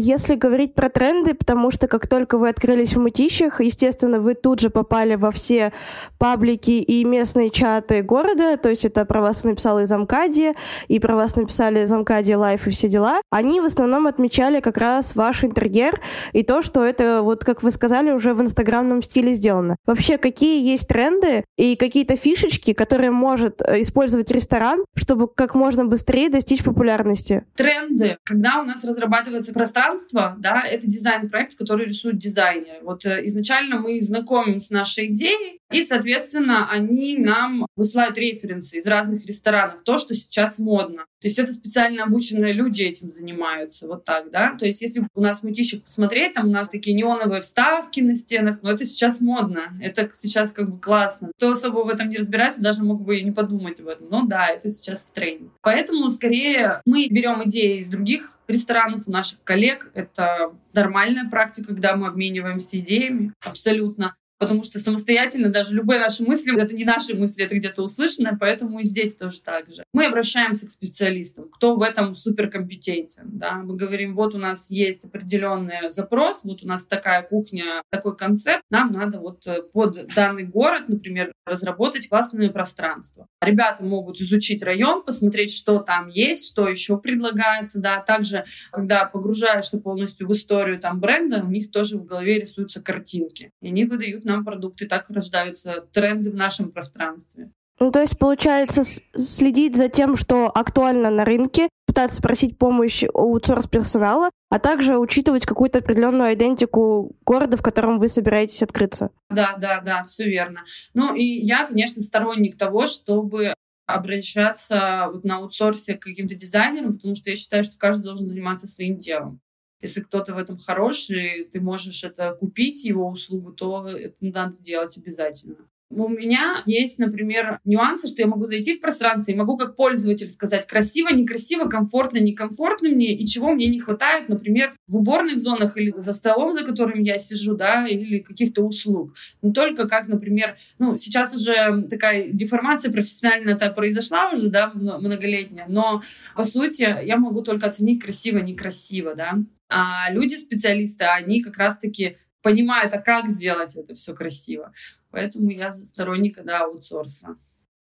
Если 0.02 0.34
говорить 0.34 0.74
про 0.74 0.88
тренды, 0.88 1.34
потому 1.34 1.70
что 1.70 1.86
как 1.86 2.08
только 2.08 2.38
вы 2.38 2.48
открылись 2.48 2.96
в 2.96 3.00
Мытищах, 3.00 3.60
естественно, 3.60 4.18
вы 4.18 4.32
тут 4.34 4.58
же 4.58 4.70
попали 4.70 5.14
во 5.14 5.30
все 5.30 5.74
паблики 6.18 6.70
и 6.70 7.04
местные 7.04 7.50
чаты 7.50 8.00
города, 8.00 8.56
то 8.56 8.70
есть 8.70 8.86
это 8.86 9.04
про 9.04 9.20
вас 9.20 9.44
написала 9.44 9.80
и 9.80 9.84
Замкадия, 9.84 10.54
и 10.88 10.98
про 10.98 11.14
вас 11.16 11.36
написали 11.36 11.84
Замкадия 11.84 12.38
Life 12.38 12.66
и 12.66 12.70
все 12.70 12.88
дела. 12.88 13.20
Они 13.28 13.60
в 13.60 13.66
основном 13.66 14.06
отмечали 14.06 14.60
как 14.60 14.78
раз 14.78 15.14
ваш 15.16 15.44
интерьер 15.44 16.00
и 16.32 16.44
то, 16.44 16.62
что 16.62 16.82
это, 16.82 17.20
вот 17.20 17.44
как 17.44 17.62
вы 17.62 17.70
сказали, 17.70 18.10
уже 18.10 18.32
в 18.32 18.40
инстаграмном 18.40 19.02
стиле 19.02 19.34
сделано. 19.34 19.76
Вообще, 19.84 20.16
какие 20.16 20.66
есть 20.66 20.88
тренды 20.88 21.44
и 21.58 21.76
какие-то 21.76 22.16
фишечки, 22.16 22.72
которые 22.72 23.10
может 23.10 23.60
э, 23.60 23.82
использовать 23.82 24.30
ресторан, 24.30 24.82
чтобы 24.96 25.28
как 25.28 25.54
можно 25.54 25.84
быстрее 25.84 26.30
достичь 26.30 26.64
популярности? 26.64 27.44
Тренды. 27.54 28.16
Когда 28.24 28.62
у 28.62 28.64
нас 28.64 28.82
разрабатывается 28.82 29.52
пространство 29.52 29.89
пространство, 29.90 30.36
да, 30.38 30.62
это 30.66 30.86
дизайн-проект, 30.86 31.56
который 31.56 31.86
рисуют 31.86 32.18
дизайнеры. 32.18 32.80
Вот 32.82 33.04
э, 33.04 33.24
изначально 33.26 33.78
мы 33.78 34.00
знакомим 34.00 34.60
с 34.60 34.70
нашей 34.70 35.06
идеей, 35.06 35.59
и, 35.70 35.84
соответственно, 35.84 36.70
они 36.70 37.16
нам 37.16 37.66
высылают 37.76 38.18
референсы 38.18 38.78
из 38.78 38.86
разных 38.86 39.24
ресторанов, 39.26 39.82
то, 39.82 39.98
что 39.98 40.14
сейчас 40.14 40.58
модно. 40.58 41.04
То 41.20 41.28
есть 41.28 41.38
это 41.38 41.52
специально 41.52 42.04
обученные 42.04 42.52
люди 42.52 42.82
этим 42.82 43.10
занимаются, 43.10 43.86
вот 43.86 44.04
так, 44.04 44.30
да. 44.30 44.56
То 44.58 44.66
есть 44.66 44.80
если 44.80 45.06
у 45.14 45.20
нас 45.20 45.40
в 45.40 45.44
мытищах 45.44 45.82
посмотреть, 45.82 46.32
там 46.32 46.48
у 46.48 46.50
нас 46.50 46.68
такие 46.68 46.96
неоновые 46.96 47.40
вставки 47.40 48.00
на 48.00 48.14
стенах, 48.14 48.58
но 48.62 48.72
это 48.72 48.84
сейчас 48.86 49.20
модно, 49.20 49.74
это 49.80 50.08
сейчас 50.12 50.52
как 50.52 50.70
бы 50.70 50.78
классно. 50.80 51.30
Кто 51.36 51.50
особо 51.50 51.80
в 51.80 51.88
этом 51.88 52.08
не 52.08 52.16
разбирается, 52.16 52.62
даже 52.62 52.82
мог 52.82 53.02
бы 53.02 53.18
и 53.18 53.24
не 53.24 53.30
подумать 53.30 53.80
об 53.80 53.88
этом. 53.88 54.08
Но 54.08 54.24
да, 54.26 54.48
это 54.48 54.70
сейчас 54.70 55.04
в 55.04 55.10
тренде. 55.12 55.50
Поэтому 55.62 56.08
скорее 56.10 56.80
мы 56.86 57.06
берем 57.08 57.42
идеи 57.44 57.78
из 57.78 57.88
других 57.88 58.38
ресторанов, 58.50 59.06
у 59.06 59.10
наших 59.10 59.42
коллег. 59.44 59.90
Это 59.94 60.52
нормальная 60.72 61.28
практика, 61.28 61.68
когда 61.68 61.96
мы 61.96 62.08
обмениваемся 62.08 62.78
идеями 62.78 63.32
абсолютно 63.44 64.14
потому 64.40 64.62
что 64.62 64.78
самостоятельно 64.78 65.50
даже 65.50 65.76
любые 65.76 66.00
наши 66.00 66.24
мысли, 66.24 66.58
это 66.58 66.74
не 66.74 66.84
наши 66.84 67.14
мысли, 67.14 67.44
это 67.44 67.54
где-то 67.54 67.82
услышанное, 67.82 68.36
поэтому 68.40 68.80
и 68.80 68.82
здесь 68.82 69.14
тоже 69.14 69.42
так 69.42 69.70
же. 69.70 69.84
Мы 69.92 70.06
обращаемся 70.06 70.66
к 70.66 70.70
специалистам, 70.70 71.50
кто 71.50 71.76
в 71.76 71.82
этом 71.82 72.14
суперкомпетентен. 72.14 73.24
Да? 73.32 73.56
Мы 73.56 73.76
говорим, 73.76 74.14
вот 74.14 74.34
у 74.34 74.38
нас 74.38 74.70
есть 74.70 75.04
определенный 75.04 75.90
запрос, 75.90 76.42
вот 76.44 76.64
у 76.64 76.66
нас 76.66 76.86
такая 76.86 77.22
кухня, 77.22 77.82
такой 77.90 78.16
концепт, 78.16 78.62
нам 78.70 78.90
надо 78.90 79.20
вот 79.20 79.46
э, 79.46 79.62
под 79.62 80.06
данный 80.14 80.44
город, 80.44 80.84
например, 80.88 81.32
разработать 81.44 82.08
классное 82.08 82.48
пространство. 82.48 83.26
Ребята 83.42 83.84
могут 83.84 84.22
изучить 84.22 84.62
район, 84.62 85.02
посмотреть, 85.02 85.52
что 85.52 85.80
там 85.80 86.08
есть, 86.08 86.50
что 86.50 86.66
еще 86.66 86.96
предлагается. 86.96 87.78
Да? 87.78 88.00
Также, 88.00 88.44
когда 88.72 89.04
погружаешься 89.04 89.78
полностью 89.78 90.26
в 90.26 90.32
историю 90.32 90.78
там 90.80 90.98
бренда, 90.98 91.42
у 91.44 91.50
них 91.50 91.70
тоже 91.70 91.98
в 91.98 92.06
голове 92.06 92.38
рисуются 92.38 92.80
картинки. 92.80 93.50
И 93.60 93.68
они 93.68 93.84
выдают 93.84 94.24
нам 94.30 94.44
продукты, 94.44 94.86
так 94.86 95.10
рождаются 95.10 95.86
тренды 95.92 96.30
в 96.30 96.34
нашем 96.34 96.70
пространстве. 96.70 97.50
Ну, 97.80 97.90
то 97.90 98.00
есть, 98.00 98.18
получается, 98.18 98.82
следить 99.16 99.74
за 99.74 99.88
тем, 99.88 100.14
что 100.14 100.50
актуально 100.50 101.10
на 101.10 101.24
рынке, 101.24 101.68
пытаться 101.86 102.18
спросить 102.18 102.58
помощь 102.58 103.04
у 103.04 103.18
аутсорс-персонала, 103.18 104.28
а 104.50 104.58
также 104.58 104.98
учитывать 104.98 105.46
какую-то 105.46 105.78
определенную 105.78 106.34
идентику 106.34 107.16
города, 107.24 107.56
в 107.56 107.62
котором 107.62 107.98
вы 107.98 108.08
собираетесь 108.08 108.62
открыться. 108.62 109.10
Да, 109.30 109.56
да, 109.56 109.80
да, 109.80 110.04
все 110.04 110.24
верно. 110.24 110.64
Ну 110.92 111.14
и 111.14 111.24
я, 111.24 111.66
конечно, 111.66 112.02
сторонник 112.02 112.58
того, 112.58 112.86
чтобы 112.86 113.54
обращаться 113.86 115.08
вот 115.12 115.24
на 115.24 115.38
аутсорсе 115.38 115.94
к 115.94 116.02
каким-то 116.02 116.34
дизайнерам, 116.34 116.94
потому 116.94 117.14
что 117.14 117.30
я 117.30 117.36
считаю, 117.36 117.64
что 117.64 117.78
каждый 117.78 118.04
должен 118.04 118.28
заниматься 118.28 118.66
своим 118.66 118.98
делом. 118.98 119.40
Если 119.80 120.02
кто-то 120.02 120.34
в 120.34 120.38
этом 120.38 120.58
хороший, 120.58 121.44
ты 121.50 121.60
можешь 121.60 122.04
это 122.04 122.34
купить, 122.34 122.84
его 122.84 123.08
услугу, 123.08 123.52
то 123.52 123.86
это 123.86 124.16
надо 124.20 124.56
делать 124.58 124.96
обязательно. 124.98 125.56
У 125.92 126.08
меня 126.08 126.62
есть, 126.66 127.00
например, 127.00 127.58
нюансы, 127.64 128.06
что 128.06 128.22
я 128.22 128.28
могу 128.28 128.46
зайти 128.46 128.76
в 128.76 128.80
пространство 128.80 129.32
и 129.32 129.34
могу 129.34 129.56
как 129.56 129.74
пользователь 129.74 130.28
сказать 130.28 130.64
красиво, 130.64 131.08
некрасиво, 131.08 131.68
комфортно, 131.68 132.18
некомфортно 132.18 132.90
мне 132.90 133.12
и 133.12 133.26
чего 133.26 133.52
мне 133.52 133.66
не 133.66 133.80
хватает, 133.80 134.28
например, 134.28 134.72
в 134.86 134.98
уборных 134.98 135.40
зонах 135.40 135.76
или 135.76 135.92
за 135.96 136.12
столом, 136.12 136.52
за 136.52 136.64
которым 136.64 137.02
я 137.02 137.18
сижу, 137.18 137.56
да, 137.56 137.84
или 137.88 138.20
каких-то 138.20 138.62
услуг. 138.62 139.16
Но 139.42 139.52
только 139.52 139.88
как, 139.88 140.06
например, 140.06 140.56
ну, 140.78 140.96
сейчас 140.96 141.34
уже 141.34 141.82
такая 141.88 142.28
деформация 142.30 142.92
профессиональная-то 142.92 143.70
произошла 143.70 144.30
уже, 144.30 144.48
да, 144.48 144.70
многолетняя, 144.72 145.66
но, 145.68 146.02
по 146.36 146.44
сути, 146.44 146.82
я 147.04 147.16
могу 147.16 147.42
только 147.42 147.66
оценить 147.66 148.00
красиво, 148.00 148.38
некрасиво, 148.38 149.16
да. 149.16 149.38
А 149.68 150.12
люди-специалисты, 150.12 151.04
они 151.04 151.42
как 151.42 151.56
раз-таки 151.56 152.16
понимают, 152.42 152.94
а 152.94 152.98
как 152.98 153.28
сделать 153.28 153.76
это 153.76 153.94
все 153.94 154.14
красиво. 154.14 154.72
Поэтому 155.10 155.50
я 155.50 155.70
сторонника, 155.72 156.42
да, 156.42 156.60
аутсорса. 156.60 157.36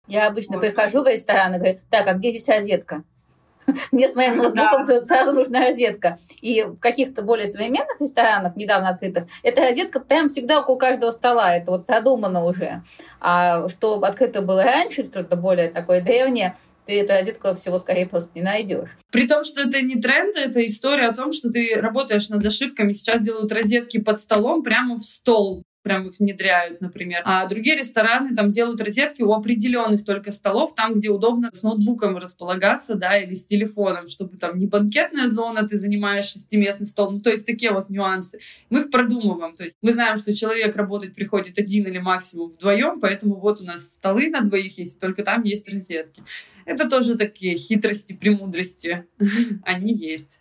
Я 0.06 0.26
обычно 0.26 0.56
вот. 0.56 0.66
прихожу 0.66 1.02
в 1.02 1.06
ресторан 1.06 1.54
и 1.54 1.58
говорю, 1.58 1.78
так, 1.90 2.06
а 2.06 2.14
где 2.14 2.30
здесь 2.30 2.48
розетка? 2.48 3.04
Мне 3.92 4.08
с 4.08 4.14
моим 4.14 4.36
ноутбуком 4.38 4.86
да. 4.86 5.04
сразу 5.04 5.32
нужна 5.32 5.60
розетка. 5.60 6.18
И 6.40 6.62
в 6.62 6.78
каких-то 6.78 7.22
более 7.22 7.46
современных 7.46 8.00
ресторанах, 8.00 8.56
недавно 8.56 8.88
открытых, 8.90 9.24
эта 9.42 9.60
розетка 9.60 10.00
прям 10.00 10.28
всегда 10.28 10.60
около 10.60 10.76
каждого 10.76 11.10
стола. 11.10 11.54
Это 11.54 11.70
вот 11.70 11.86
продумано 11.86 12.44
уже. 12.44 12.82
А 13.20 13.68
что 13.68 14.00
открыто 14.02 14.40
было 14.40 14.64
раньше, 14.64 15.04
что-то 15.04 15.36
более 15.36 15.68
такое 15.68 16.00
древнее, 16.00 16.54
ты 16.86 17.00
эту 17.00 17.12
розетку 17.12 17.52
всего 17.52 17.76
скорее 17.76 18.06
просто 18.06 18.30
не 18.34 18.40
найдешь. 18.40 18.88
При 19.12 19.28
том, 19.28 19.44
что 19.44 19.60
это 19.60 19.82
не 19.82 19.96
тренд, 20.00 20.38
это 20.38 20.64
история 20.64 21.08
о 21.08 21.14
том, 21.14 21.32
что 21.32 21.50
ты 21.50 21.74
работаешь 21.74 22.30
над 22.30 22.46
ошибками. 22.46 22.94
Сейчас 22.94 23.22
делают 23.22 23.52
розетки 23.52 24.00
под 24.00 24.18
столом 24.18 24.62
прямо 24.62 24.94
в 24.94 25.02
стол 25.02 25.62
прям 25.88 26.10
внедряют, 26.18 26.80
например. 26.80 27.22
А 27.24 27.46
другие 27.46 27.76
рестораны 27.76 28.34
там 28.34 28.50
делают 28.50 28.80
розетки 28.80 29.22
у 29.22 29.32
определенных 29.32 30.04
только 30.04 30.30
столов, 30.30 30.74
там, 30.74 30.94
где 30.94 31.08
удобно 31.10 31.50
с 31.52 31.62
ноутбуком 31.62 32.16
располагаться, 32.16 32.94
да, 32.94 33.18
или 33.18 33.34
с 33.34 33.44
телефоном, 33.44 34.06
чтобы 34.06 34.36
там 34.36 34.58
не 34.58 34.66
банкетная 34.66 35.28
зона, 35.28 35.66
ты 35.66 35.76
занимаешь 35.78 36.26
шестиместный 36.26 36.86
стол, 36.86 37.10
ну, 37.12 37.20
то 37.20 37.30
есть 37.30 37.46
такие 37.46 37.72
вот 37.72 37.90
нюансы. 37.90 38.38
Мы 38.70 38.80
их 38.80 38.90
продумываем, 38.90 39.54
то 39.54 39.64
есть 39.64 39.76
мы 39.82 39.92
знаем, 39.92 40.16
что 40.16 40.34
человек 40.34 40.76
работать 40.76 41.14
приходит 41.14 41.58
один 41.58 41.86
или 41.86 41.98
максимум 41.98 42.50
вдвоем, 42.50 43.00
поэтому 43.00 43.36
вот 43.36 43.60
у 43.60 43.64
нас 43.64 43.88
столы 43.88 44.30
на 44.30 44.40
двоих 44.40 44.78
есть, 44.78 45.00
только 45.00 45.22
там 45.22 45.42
есть 45.42 45.68
розетки. 45.72 46.22
Это 46.64 46.88
тоже 46.88 47.16
такие 47.16 47.56
хитрости, 47.56 48.12
премудрости. 48.12 49.06
Они 49.64 49.94
есть. 49.94 50.40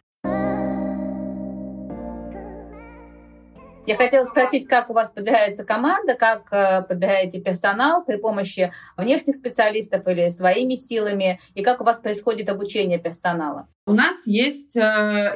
Я 3.88 3.96
хотела 3.96 4.26
спросить, 4.26 4.68
как 4.68 4.90
у 4.90 4.94
вас 4.94 5.12
подбирается 5.12 5.64
команда, 5.64 6.16
как 6.16 6.52
э, 6.52 6.82
подбираете 6.82 7.40
персонал 7.40 8.04
при 8.04 8.18
помощи 8.18 8.74
внешних 8.98 9.36
специалистов 9.36 10.06
или 10.08 10.28
своими 10.28 10.76
силами, 10.76 11.40
и 11.56 11.64
как 11.64 11.80
у 11.80 11.86
вас 11.86 11.98
происходит 11.98 12.50
обучение 12.50 13.00
персонала? 13.00 13.70
У 13.86 13.94
нас 13.94 14.28
есть 14.28 14.76
э, 14.76 14.82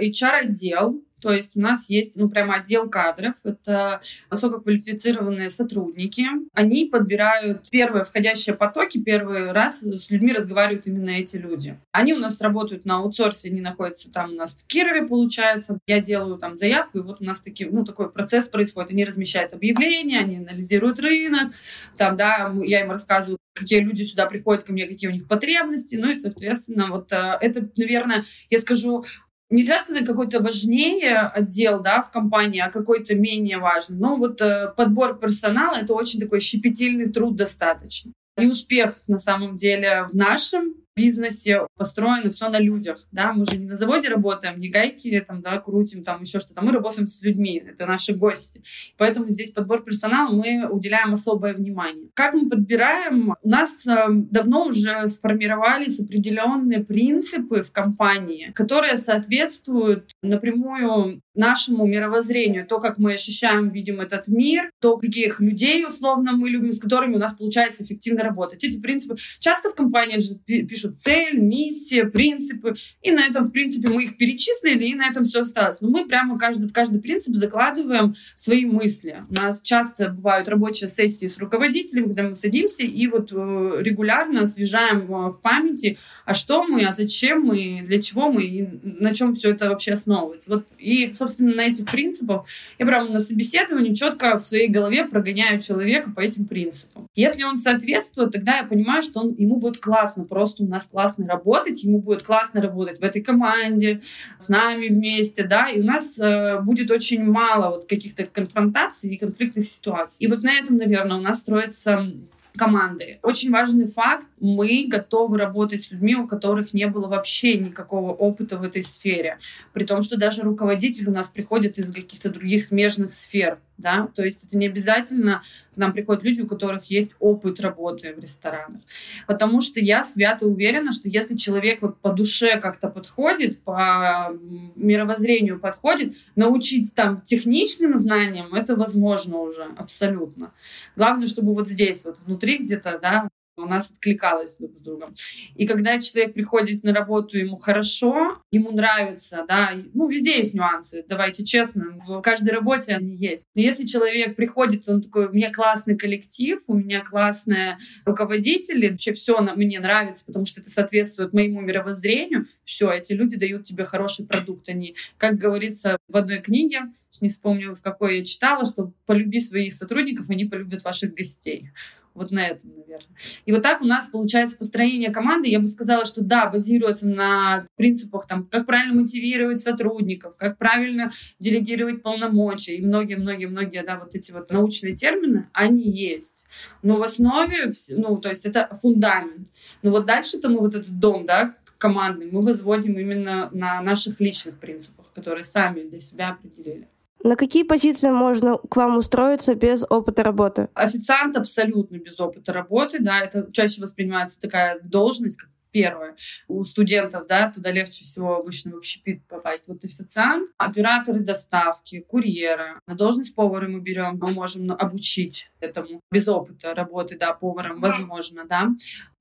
HR-отдел, 0.01 1.01
то 1.21 1.31
есть 1.31 1.55
у 1.55 1.59
нас 1.59 1.89
есть, 1.89 2.17
ну, 2.17 2.29
прямо 2.29 2.55
отдел 2.55 2.89
кадров. 2.89 3.35
Это 3.43 4.01
высококвалифицированные 4.29 5.49
сотрудники. 5.49 6.25
Они 6.53 6.85
подбирают 6.85 7.69
первые 7.69 8.03
входящие 8.03 8.55
потоки, 8.55 8.97
первый 8.99 9.51
раз 9.51 9.81
с 9.81 10.09
людьми 10.09 10.33
разговаривают 10.33 10.87
именно 10.87 11.11
эти 11.11 11.37
люди. 11.37 11.77
Они 11.91 12.13
у 12.13 12.19
нас 12.19 12.41
работают 12.41 12.85
на 12.85 12.97
аутсорсе, 12.97 13.49
они 13.49 13.61
находятся 13.61 14.11
там 14.11 14.31
у 14.31 14.35
нас 14.35 14.57
в 14.57 14.67
Кирове, 14.67 15.07
получается. 15.07 15.79
Я 15.87 15.99
делаю 15.99 16.37
там 16.37 16.55
заявку, 16.55 16.99
и 16.99 17.01
вот 17.01 17.21
у 17.21 17.23
нас 17.23 17.41
таки, 17.41 17.65
ну, 17.65 17.85
такой 17.85 18.11
процесс 18.11 18.49
происходит. 18.49 18.91
Они 18.91 19.05
размещают 19.05 19.53
объявления, 19.53 20.19
они 20.19 20.37
анализируют 20.37 20.99
рынок, 20.99 21.53
там, 21.97 22.17
да, 22.17 22.53
я 22.63 22.81
им 22.81 22.89
рассказываю, 22.89 23.37
какие 23.53 23.79
люди 23.79 24.03
сюда 24.03 24.25
приходят 24.25 24.63
ко 24.63 24.71
мне, 24.71 24.87
какие 24.87 25.09
у 25.09 25.13
них 25.13 25.27
потребности, 25.27 25.95
ну 25.95 26.09
и, 26.09 26.15
соответственно, 26.15 26.87
вот 26.89 27.11
э, 27.11 27.37
это, 27.41 27.69
наверное, 27.75 28.23
я 28.49 28.59
скажу, 28.59 29.05
нельзя 29.51 29.79
сказать 29.79 30.05
какой-то 30.05 30.41
важнее 30.41 31.19
отдел 31.19 31.81
да, 31.81 32.01
в 32.01 32.09
компании, 32.09 32.59
а 32.59 32.71
какой-то 32.71 33.15
менее 33.15 33.59
важный. 33.59 33.97
Но 33.97 34.15
вот 34.15 34.41
э, 34.41 34.73
подбор 34.75 35.19
персонала— 35.19 35.75
это 35.81 35.93
очень 35.93 36.19
такой 36.19 36.39
щепетильный 36.39 37.11
труд 37.11 37.35
достаточно. 37.35 38.11
И 38.37 38.47
успех, 38.47 38.95
на 39.07 39.19
самом 39.19 39.55
деле, 39.55 40.07
в 40.09 40.15
нашем 40.15 40.75
бизнесе 40.95 41.67
построено 41.77 42.31
все 42.31 42.49
на 42.49 42.59
людях, 42.59 43.07
да, 43.11 43.33
мы 43.33 43.45
же 43.45 43.57
не 43.57 43.65
на 43.65 43.75
заводе 43.75 44.09
работаем, 44.09 44.59
не 44.59 44.69
гайки 44.69 45.23
там, 45.25 45.41
да, 45.41 45.59
крутим, 45.59 46.03
там 46.03 46.21
еще 46.21 46.39
что-то, 46.39 46.61
мы 46.61 46.71
работаем 46.71 47.07
с 47.07 47.21
людьми, 47.21 47.61
это 47.65 47.85
наши 47.85 48.13
гости. 48.13 48.63
Поэтому 48.97 49.29
здесь 49.29 49.51
подбор 49.51 49.83
персонала 49.83 50.33
мы 50.33 50.67
уделяем 50.69 51.13
особое 51.13 51.53
внимание. 51.53 52.09
Как 52.13 52.33
мы 52.33 52.49
подбираем? 52.49 53.35
У 53.41 53.49
нас 53.49 53.85
э, 53.87 54.07
давно 54.09 54.65
уже 54.65 55.07
сформировались 55.07 55.99
определенные 55.99 56.83
принципы 56.83 57.63
в 57.63 57.71
компании, 57.71 58.51
которые 58.53 58.95
соответствуют 58.95 60.11
напрямую 60.21 61.21
нашему 61.33 61.85
мировоззрению, 61.85 62.67
то, 62.67 62.79
как 62.79 62.97
мы 62.97 63.13
ощущаем, 63.13 63.69
видим 63.69 64.01
этот 64.01 64.27
мир, 64.27 64.69
то, 64.81 64.97
каких 64.97 65.39
людей, 65.39 65.85
условно, 65.85 66.33
мы 66.33 66.49
любим, 66.49 66.73
с 66.73 66.79
которыми 66.79 67.15
у 67.15 67.19
нас 67.19 67.35
получается 67.35 67.83
эффективно 67.83 68.23
работать. 68.23 68.63
Эти 68.63 68.79
принципы 68.79 69.15
часто 69.39 69.69
в 69.69 69.75
компании 69.75 70.19
же 70.19 70.35
пишут 70.35 70.80
цель, 70.89 71.39
миссия, 71.39 72.05
принципы, 72.05 72.75
и 73.01 73.11
на 73.11 73.25
этом, 73.25 73.45
в 73.45 73.51
принципе, 73.51 73.89
мы 73.89 74.03
их 74.03 74.17
перечислили, 74.17 74.85
и 74.85 74.95
на 74.95 75.07
этом 75.07 75.23
все 75.23 75.41
осталось. 75.41 75.81
Но 75.81 75.89
мы 75.89 76.05
прямо 76.07 76.37
каждый, 76.37 76.67
в 76.67 76.73
каждый 76.73 77.01
принцип 77.01 77.35
закладываем 77.35 78.15
свои 78.35 78.65
мысли. 78.65 79.23
У 79.29 79.33
нас 79.33 79.61
часто 79.61 80.09
бывают 80.09 80.47
рабочие 80.47 80.89
сессии 80.89 81.27
с 81.27 81.37
руководителем, 81.37 82.05
когда 82.05 82.23
мы 82.23 82.35
садимся 82.35 82.83
и 82.83 83.07
вот 83.07 83.31
э, 83.31 83.77
регулярно 83.79 84.41
освежаем 84.41 85.01
э, 85.13 85.29
в 85.29 85.39
памяти, 85.41 85.97
а 86.25 86.33
что 86.33 86.63
мы, 86.63 86.85
а 86.85 86.91
зачем 86.91 87.41
мы, 87.41 87.83
для 87.85 88.01
чего 88.01 88.31
мы, 88.31 88.43
и 88.43 88.67
на 88.83 89.13
чем 89.13 89.35
все 89.35 89.51
это 89.51 89.69
вообще 89.69 89.93
основывается. 89.93 90.49
Вот, 90.49 90.65
и, 90.77 91.11
собственно, 91.13 91.53
на 91.53 91.61
этих 91.61 91.85
принципах 91.85 92.45
я 92.79 92.85
прямо 92.85 93.09
на 93.09 93.19
собеседовании 93.19 93.93
четко 93.93 94.37
в 94.37 94.43
своей 94.43 94.67
голове 94.67 95.05
прогоняю 95.05 95.59
человека 95.59 96.11
по 96.11 96.19
этим 96.19 96.45
принципам. 96.45 97.07
Если 97.15 97.43
он 97.43 97.57
соответствует, 97.57 98.31
тогда 98.31 98.57
я 98.57 98.63
понимаю, 98.63 99.01
что 99.03 99.21
он, 99.21 99.35
ему 99.37 99.57
будет 99.57 99.77
классно, 99.77 100.23
просто 100.23 100.63
нас 100.71 100.87
классно 100.87 101.27
работать, 101.27 101.83
ему 101.83 101.99
будет 101.99 102.23
классно 102.23 102.61
работать 102.61 102.99
в 102.99 103.03
этой 103.03 103.21
команде, 103.21 104.01
с 104.37 104.49
нами 104.49 104.87
вместе, 104.87 105.43
да, 105.43 105.67
и 105.67 105.79
у 105.79 105.83
нас 105.83 106.17
э, 106.17 106.59
будет 106.61 106.91
очень 106.91 107.23
мало 107.23 107.71
вот 107.71 107.85
каких-то 107.85 108.25
конфронтаций 108.25 109.11
и 109.11 109.17
конфликтных 109.17 109.67
ситуаций. 109.67 110.17
И 110.19 110.27
вот 110.27 110.43
на 110.43 110.51
этом, 110.53 110.77
наверное, 110.77 111.17
у 111.17 111.21
нас 111.21 111.41
строится 111.41 112.11
команды. 112.55 113.19
Очень 113.23 113.51
важный 113.51 113.87
факт. 113.87 114.27
Мы 114.39 114.85
готовы 114.87 115.37
работать 115.37 115.81
с 115.81 115.91
людьми, 115.91 116.15
у 116.15 116.27
которых 116.27 116.73
не 116.73 116.87
было 116.87 117.07
вообще 117.07 117.57
никакого 117.57 118.11
опыта 118.11 118.57
в 118.57 118.63
этой 118.63 118.83
сфере. 118.83 119.37
При 119.73 119.85
том, 119.85 120.01
что 120.01 120.17
даже 120.17 120.41
руководитель 120.43 121.09
у 121.09 121.11
нас 121.11 121.27
приходит 121.27 121.77
из 121.77 121.91
каких-то 121.91 122.29
других 122.29 122.65
смежных 122.65 123.13
сфер 123.13 123.59
да, 123.81 124.07
то 124.13 124.23
есть 124.23 124.43
это 124.43 124.57
не 124.57 124.67
обязательно 124.67 125.41
к 125.73 125.77
нам 125.77 125.93
приходят 125.93 126.23
люди, 126.23 126.41
у 126.41 126.47
которых 126.47 126.85
есть 126.85 127.15
опыт 127.19 127.59
работы 127.61 128.13
в 128.13 128.19
ресторанах, 128.19 128.81
потому 129.25 129.61
что 129.61 129.79
я 129.79 130.03
свято 130.03 130.45
уверена, 130.45 130.91
что 130.91 131.09
если 131.09 131.35
человек 131.35 131.81
вот 131.81 131.97
по 131.99 132.11
душе 132.11 132.59
как-то 132.59 132.89
подходит, 132.89 133.61
по 133.61 134.31
мировоззрению 134.75 135.59
подходит, 135.59 136.15
научить 136.35 136.93
там 136.93 137.21
техничным 137.21 137.97
знаниям, 137.97 138.53
это 138.53 138.75
возможно 138.75 139.37
уже 139.37 139.63
абсолютно. 139.77 140.53
Главное, 140.95 141.27
чтобы 141.27 141.53
вот 141.53 141.67
здесь 141.67 142.05
вот 142.05 142.19
внутри 142.41 142.57
где-то, 142.57 142.99
да, 143.01 143.29
у 143.57 143.65
нас 143.65 143.91
откликалось 143.91 144.57
друг 144.57 144.77
с 144.77 144.81
другом. 144.81 145.13
И 145.55 145.67
когда 145.67 145.99
человек 145.99 146.33
приходит 146.33 146.83
на 146.83 146.93
работу, 146.93 147.37
ему 147.37 147.57
хорошо, 147.57 148.41
ему 148.49 148.71
нравится, 148.71 149.45
да, 149.47 149.73
ну, 149.93 150.09
везде 150.09 150.37
есть 150.37 150.53
нюансы, 150.53 151.05
давайте 151.07 151.43
честно, 151.43 151.99
в 152.07 152.21
каждой 152.21 152.51
работе 152.51 152.95
они 152.95 153.13
есть. 153.13 153.45
Но 153.53 153.61
если 153.61 153.85
человек 153.85 154.35
приходит, 154.35 154.87
он 154.89 155.01
такой, 155.01 155.27
у 155.27 155.31
меня 155.31 155.51
классный 155.51 155.95
коллектив, 155.97 156.59
у 156.65 156.73
меня 156.73 157.01
классные 157.01 157.77
руководители, 158.05 158.89
вообще 158.89 159.13
все 159.13 159.39
мне 159.41 159.79
нравится, 159.79 160.25
потому 160.25 160.45
что 160.45 160.61
это 160.61 160.71
соответствует 160.71 161.33
моему 161.33 161.61
мировоззрению, 161.61 162.47
все, 162.63 162.89
эти 162.89 163.13
люди 163.13 163.37
дают 163.37 163.65
тебе 163.65 163.85
хороший 163.85 164.25
продукт. 164.25 164.69
Они, 164.69 164.95
как 165.17 165.35
говорится 165.35 165.97
в 166.07 166.17
одной 166.17 166.39
книге, 166.39 166.83
не 167.19 167.29
вспомню, 167.29 167.75
в 167.75 167.81
какой 167.81 168.19
я 168.19 168.25
читала, 168.25 168.65
что 168.65 168.93
полюби 169.05 169.39
своих 169.41 169.73
сотрудников, 169.73 170.29
они 170.29 170.45
полюбят 170.45 170.83
ваших 170.83 171.13
гостей. 171.13 171.69
Вот 172.13 172.31
на 172.31 172.45
этом, 172.45 172.71
наверное. 172.75 173.15
И 173.45 173.51
вот 173.51 173.61
так 173.63 173.81
у 173.81 173.85
нас 173.85 174.07
получается 174.07 174.57
построение 174.57 175.11
команды. 175.11 175.49
Я 175.49 175.59
бы 175.59 175.67
сказала, 175.67 176.03
что 176.03 176.21
да, 176.21 176.47
базируется 176.47 177.07
на 177.07 177.65
принципах, 177.77 178.27
там, 178.27 178.45
как 178.45 178.65
правильно 178.65 178.93
мотивировать 178.93 179.61
сотрудников, 179.61 180.35
как 180.37 180.57
правильно 180.57 181.11
делегировать 181.39 182.01
полномочия 182.03 182.75
и 182.75 182.85
многие-многие-многие, 182.85 183.83
да, 183.83 183.97
вот 183.97 184.13
эти 184.13 184.31
вот 184.31 184.51
научные 184.51 184.95
термины, 184.95 185.47
они 185.53 185.83
есть. 185.83 186.45
Но 186.81 186.97
в 186.97 187.03
основе, 187.03 187.71
ну, 187.91 188.17
то 188.17 188.29
есть 188.29 188.45
это 188.45 188.67
фундамент. 188.81 189.47
Но 189.81 189.91
вот 189.91 190.05
дальше-то 190.05 190.49
мы 190.49 190.59
вот 190.59 190.75
этот 190.75 190.99
дом, 190.99 191.25
да, 191.25 191.55
командный, 191.77 192.29
мы 192.31 192.41
возводим 192.41 192.99
именно 192.99 193.49
на 193.51 193.81
наших 193.81 194.19
личных 194.19 194.59
принципах, 194.59 195.11
которые 195.13 195.43
сами 195.43 195.81
для 195.81 195.99
себя 195.99 196.31
определили. 196.31 196.87
На 197.23 197.35
какие 197.35 197.63
позиции 197.63 198.09
можно 198.09 198.57
к 198.57 198.75
вам 198.75 198.97
устроиться 198.97 199.55
без 199.55 199.85
опыта 199.89 200.23
работы? 200.23 200.69
Официант 200.73 201.37
абсолютно 201.37 201.97
без 201.97 202.19
опыта 202.19 202.53
работы, 202.53 202.99
да, 202.99 203.19
это 203.19 203.51
чаще 203.51 203.81
воспринимается 203.81 204.41
такая 204.41 204.79
должность, 204.81 205.37
как 205.37 205.49
первое. 205.71 206.15
У 206.47 206.63
студентов, 206.63 207.25
да, 207.27 207.49
туда 207.49 207.71
легче 207.71 208.03
всего 208.03 208.35
обычно 208.35 208.71
в 208.71 208.77
общепит 208.77 209.23
попасть. 209.27 209.67
Вот 209.67 209.83
официант, 209.83 210.49
операторы 210.57 211.21
доставки, 211.21 212.01
курьеры. 212.01 212.79
На 212.87 212.95
должность 212.95 213.33
повара 213.33 213.67
мы 213.67 213.79
берем, 213.79 214.17
мы 214.19 214.31
можем 214.31 214.71
обучить 214.71 215.49
этому 215.59 216.01
без 216.11 216.27
опыта 216.27 216.73
работы, 216.73 217.17
да, 217.17 217.33
поваром, 217.33 217.79
возможно, 217.79 218.45
да. 218.45 218.69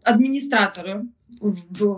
Администраторы 0.04 1.06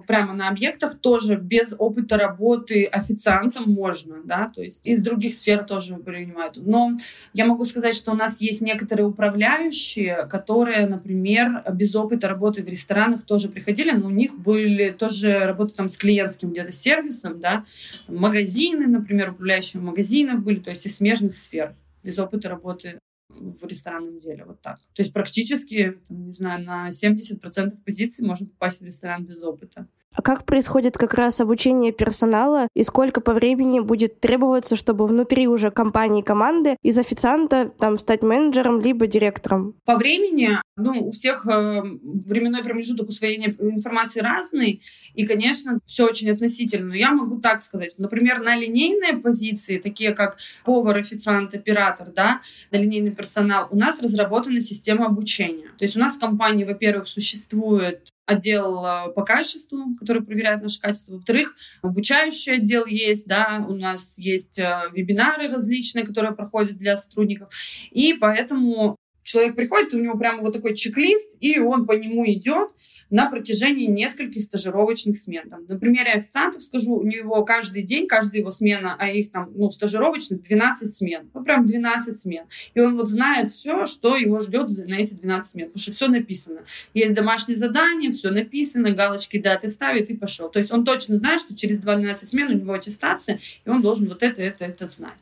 прямо 0.06 0.34
на 0.34 0.48
объектах 0.48 0.98
тоже 0.98 1.36
без 1.36 1.74
опыта 1.76 2.16
работы 2.16 2.84
официантом 2.84 3.70
можно, 3.72 4.16
да, 4.24 4.50
то 4.54 4.62
есть 4.62 4.80
из 4.84 5.02
других 5.02 5.34
сфер 5.34 5.64
тоже 5.64 5.96
принимают. 5.96 6.56
Но 6.56 6.92
я 7.32 7.46
могу 7.46 7.64
сказать, 7.64 7.96
что 7.96 8.12
у 8.12 8.14
нас 8.14 8.40
есть 8.40 8.62
некоторые 8.62 9.06
управляющие, 9.06 10.26
которые, 10.28 10.86
например, 10.86 11.64
без 11.72 11.94
опыта 11.96 12.28
работы 12.28 12.62
в 12.62 12.68
ресторанах 12.68 13.22
тоже 13.24 13.48
приходили, 13.48 13.90
но 13.90 14.06
у 14.06 14.10
них 14.10 14.38
были 14.38 14.90
тоже 14.90 15.40
работы 15.40 15.74
там 15.74 15.88
с 15.88 15.96
клиентским 15.96 16.50
где-то 16.50 16.72
сервисом, 16.72 17.40
да, 17.40 17.64
магазины, 18.06 18.86
например, 18.86 19.30
управляющие 19.30 19.82
магазинов 19.82 20.40
были, 20.40 20.60
то 20.60 20.70
есть 20.70 20.86
из 20.86 20.96
смежных 20.96 21.36
сфер 21.36 21.74
без 22.04 22.18
опыта 22.18 22.48
работы 22.48 22.98
в 23.38 23.66
ресторанном 23.66 24.18
деле. 24.18 24.44
Вот 24.44 24.60
так. 24.60 24.78
То 24.94 25.02
есть 25.02 25.12
практически, 25.12 25.98
там, 26.08 26.26
не 26.26 26.32
знаю, 26.32 26.64
на 26.64 26.88
70% 26.88 27.76
позиций 27.84 28.26
можно 28.26 28.46
попасть 28.46 28.80
в 28.80 28.84
ресторан 28.84 29.24
без 29.24 29.42
опыта. 29.42 29.88
А 30.14 30.22
как 30.22 30.44
происходит 30.44 30.98
как 30.98 31.14
раз 31.14 31.40
обучение 31.40 31.92
персонала 31.92 32.68
и 32.74 32.82
сколько 32.84 33.20
по 33.20 33.32
времени 33.32 33.80
будет 33.80 34.20
требоваться, 34.20 34.76
чтобы 34.76 35.06
внутри 35.06 35.48
уже 35.48 35.70
компании 35.70 36.22
команды 36.22 36.76
из 36.82 36.98
официанта 36.98 37.70
там 37.78 37.98
стать 37.98 38.22
менеджером 38.22 38.80
либо 38.80 39.06
директором? 39.06 39.74
По 39.84 39.96
времени, 39.96 40.50
ну, 40.76 41.08
у 41.08 41.10
всех 41.10 41.46
э, 41.46 41.82
временной 41.82 42.62
промежуток 42.62 43.08
усвоения 43.08 43.54
информации 43.58 44.20
разный, 44.20 44.82
и, 45.14 45.26
конечно, 45.26 45.78
все 45.86 46.04
очень 46.04 46.30
относительно. 46.30 46.88
Но 46.88 46.94
я 46.94 47.12
могу 47.12 47.40
так 47.40 47.62
сказать. 47.62 47.94
Например, 47.98 48.40
на 48.40 48.56
линейные 48.56 49.14
позиции, 49.14 49.78
такие 49.78 50.14
как 50.14 50.36
повар, 50.64 50.98
официант, 50.98 51.54
оператор, 51.54 52.08
да, 52.14 52.40
на 52.70 52.76
линейный 52.76 53.12
персонал, 53.12 53.68
у 53.70 53.76
нас 53.76 54.02
разработана 54.02 54.60
система 54.60 55.06
обучения. 55.06 55.68
То 55.78 55.84
есть 55.84 55.96
у 55.96 56.00
нас 56.00 56.16
в 56.16 56.20
компании, 56.20 56.64
во-первых, 56.64 57.08
существует 57.08 58.11
отдел 58.26 58.84
э, 58.84 59.12
по 59.14 59.22
качеству, 59.22 59.96
который 59.98 60.22
проверяет 60.22 60.62
наше 60.62 60.80
качество. 60.80 61.14
Во-вторых, 61.14 61.54
обучающий 61.82 62.54
отдел 62.54 62.86
есть, 62.86 63.26
да, 63.26 63.64
у 63.68 63.74
нас 63.74 64.18
есть 64.18 64.58
э, 64.58 64.90
вебинары 64.92 65.48
различные, 65.48 66.06
которые 66.06 66.34
проходят 66.34 66.76
для 66.76 66.96
сотрудников. 66.96 67.52
И 67.90 68.14
поэтому 68.14 68.96
человек 69.22 69.56
приходит, 69.56 69.94
у 69.94 69.98
него 69.98 70.16
прямо 70.16 70.42
вот 70.42 70.52
такой 70.52 70.74
чек-лист, 70.74 71.30
и 71.40 71.58
он 71.58 71.86
по 71.86 71.92
нему 71.92 72.24
идет, 72.26 72.70
на 73.12 73.28
протяжении 73.28 73.88
нескольких 73.88 74.42
стажировочных 74.42 75.18
смен. 75.18 75.50
Там, 75.50 75.66
на 75.68 75.78
примере 75.78 76.12
официантов 76.12 76.62
скажу, 76.62 76.94
у 76.94 77.06
него 77.06 77.44
каждый 77.44 77.82
день, 77.82 78.08
каждая 78.08 78.40
его 78.40 78.50
смена, 78.50 78.96
а 78.98 79.10
их 79.10 79.30
там, 79.30 79.52
ну, 79.54 79.70
стажировочных 79.70 80.42
12 80.42 80.94
смен. 80.94 81.30
Ну, 81.34 81.44
прям 81.44 81.66
12 81.66 82.18
смен. 82.18 82.46
И 82.72 82.80
он 82.80 82.96
вот 82.96 83.10
знает 83.10 83.50
все, 83.50 83.84
что 83.84 84.16
его 84.16 84.38
ждет 84.38 84.70
на 84.86 84.94
эти 84.94 85.12
12 85.12 85.50
смен, 85.50 85.66
потому 85.66 85.82
что 85.82 85.92
все 85.92 86.08
написано. 86.08 86.62
Есть 86.94 87.12
домашнее 87.12 87.58
задание, 87.58 88.12
все 88.12 88.30
написано, 88.30 88.92
галочки 88.92 89.38
даты 89.38 89.68
ставит 89.68 90.08
и 90.08 90.16
пошел. 90.16 90.48
То 90.48 90.58
есть 90.58 90.72
он 90.72 90.82
точно 90.86 91.18
знает, 91.18 91.40
что 91.40 91.54
через 91.54 91.80
12 91.80 92.26
смен 92.26 92.48
у 92.48 92.54
него 92.54 92.72
аттестация, 92.72 93.40
и 93.66 93.68
он 93.68 93.82
должен 93.82 94.08
вот 94.08 94.22
это, 94.22 94.40
это, 94.40 94.64
это 94.64 94.86
знать. 94.86 95.18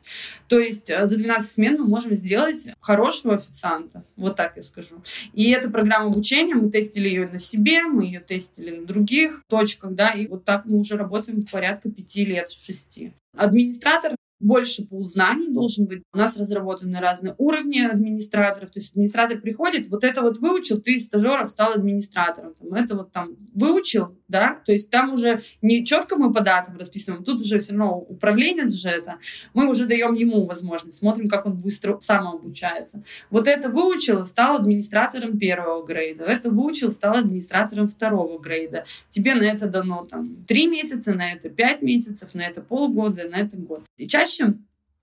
То 0.47 0.61
есть 0.61 0.89
э, 0.89 1.05
за 1.05 1.17
12 1.17 1.51
смен 1.51 1.75
мы 1.77 1.89
можем 1.89 2.15
сделать 2.15 2.69
хорошего 2.79 3.35
официанта. 3.35 3.90
Вот 4.15 4.35
так 4.35 4.55
я 4.55 4.61
скажу. 4.61 5.01
И 5.33 5.51
эту 5.51 5.71
программу 5.71 6.09
обучения 6.09 6.55
мы 6.55 6.69
тестили 6.69 7.07
ее 7.07 7.27
на 7.27 7.39
себе, 7.39 7.83
мы 7.83 8.05
ее 8.05 8.19
тестили 8.19 8.71
на 8.71 8.85
других 8.85 9.43
точках, 9.47 9.93
да, 9.93 10.11
и 10.11 10.27
вот 10.27 10.45
так 10.45 10.65
мы 10.65 10.77
уже 10.77 10.97
работаем 10.97 11.45
порядка 11.45 11.89
пяти 11.89 12.25
лет, 12.25 12.49
шести. 12.51 13.13
Администратор 13.35 14.15
больше 14.41 14.85
пул 14.85 15.05
знаний 15.05 15.49
должен 15.49 15.85
быть. 15.85 16.03
У 16.13 16.17
нас 16.17 16.37
разработаны 16.37 16.99
разные 16.99 17.35
уровни 17.37 17.79
администраторов. 17.79 18.71
То 18.71 18.79
есть 18.79 18.91
администратор 18.91 19.39
приходит, 19.39 19.87
вот 19.87 20.03
это 20.03 20.21
вот 20.21 20.39
выучил, 20.39 20.81
ты 20.81 20.95
из 20.95 21.05
стажеров 21.05 21.47
стал 21.49 21.73
администратором. 21.73 22.53
Там, 22.55 22.73
это 22.73 22.95
вот 22.95 23.11
там 23.11 23.37
выучил, 23.53 24.17
да, 24.27 24.59
то 24.65 24.71
есть 24.71 24.89
там 24.89 25.13
уже 25.13 25.41
не 25.61 25.85
четко 25.85 26.15
мы 26.15 26.33
по 26.33 26.41
датам 26.41 26.77
расписываем, 26.77 27.23
тут 27.23 27.41
уже 27.41 27.59
все 27.59 27.73
равно 27.73 27.99
управление 27.99 28.65
же 28.65 28.89
это. 28.89 29.17
Мы 29.53 29.69
уже 29.69 29.85
даем 29.85 30.13
ему 30.13 30.45
возможность, 30.45 30.97
смотрим, 30.97 31.27
как 31.27 31.45
он 31.45 31.57
быстро 31.57 31.99
самообучается. 31.99 33.03
Вот 33.29 33.47
это 33.47 33.69
выучил, 33.69 34.25
стал 34.25 34.57
администратором 34.57 35.37
первого 35.37 35.85
грейда. 35.85 36.23
Это 36.23 36.49
выучил, 36.49 36.91
стал 36.91 37.17
администратором 37.17 37.87
второго 37.87 38.39
грейда. 38.39 38.85
Тебе 39.09 39.35
на 39.35 39.43
это 39.43 39.67
дано 39.67 40.05
там 40.09 40.43
три 40.47 40.67
месяца, 40.67 41.13
на 41.13 41.33
это 41.33 41.49
пять 41.49 41.81
месяцев, 41.81 42.33
на 42.33 42.41
это 42.41 42.61
полгода, 42.61 43.27
на 43.29 43.35
это 43.35 43.57
год. 43.57 43.83
И 43.97 44.07
чаще 44.07 44.30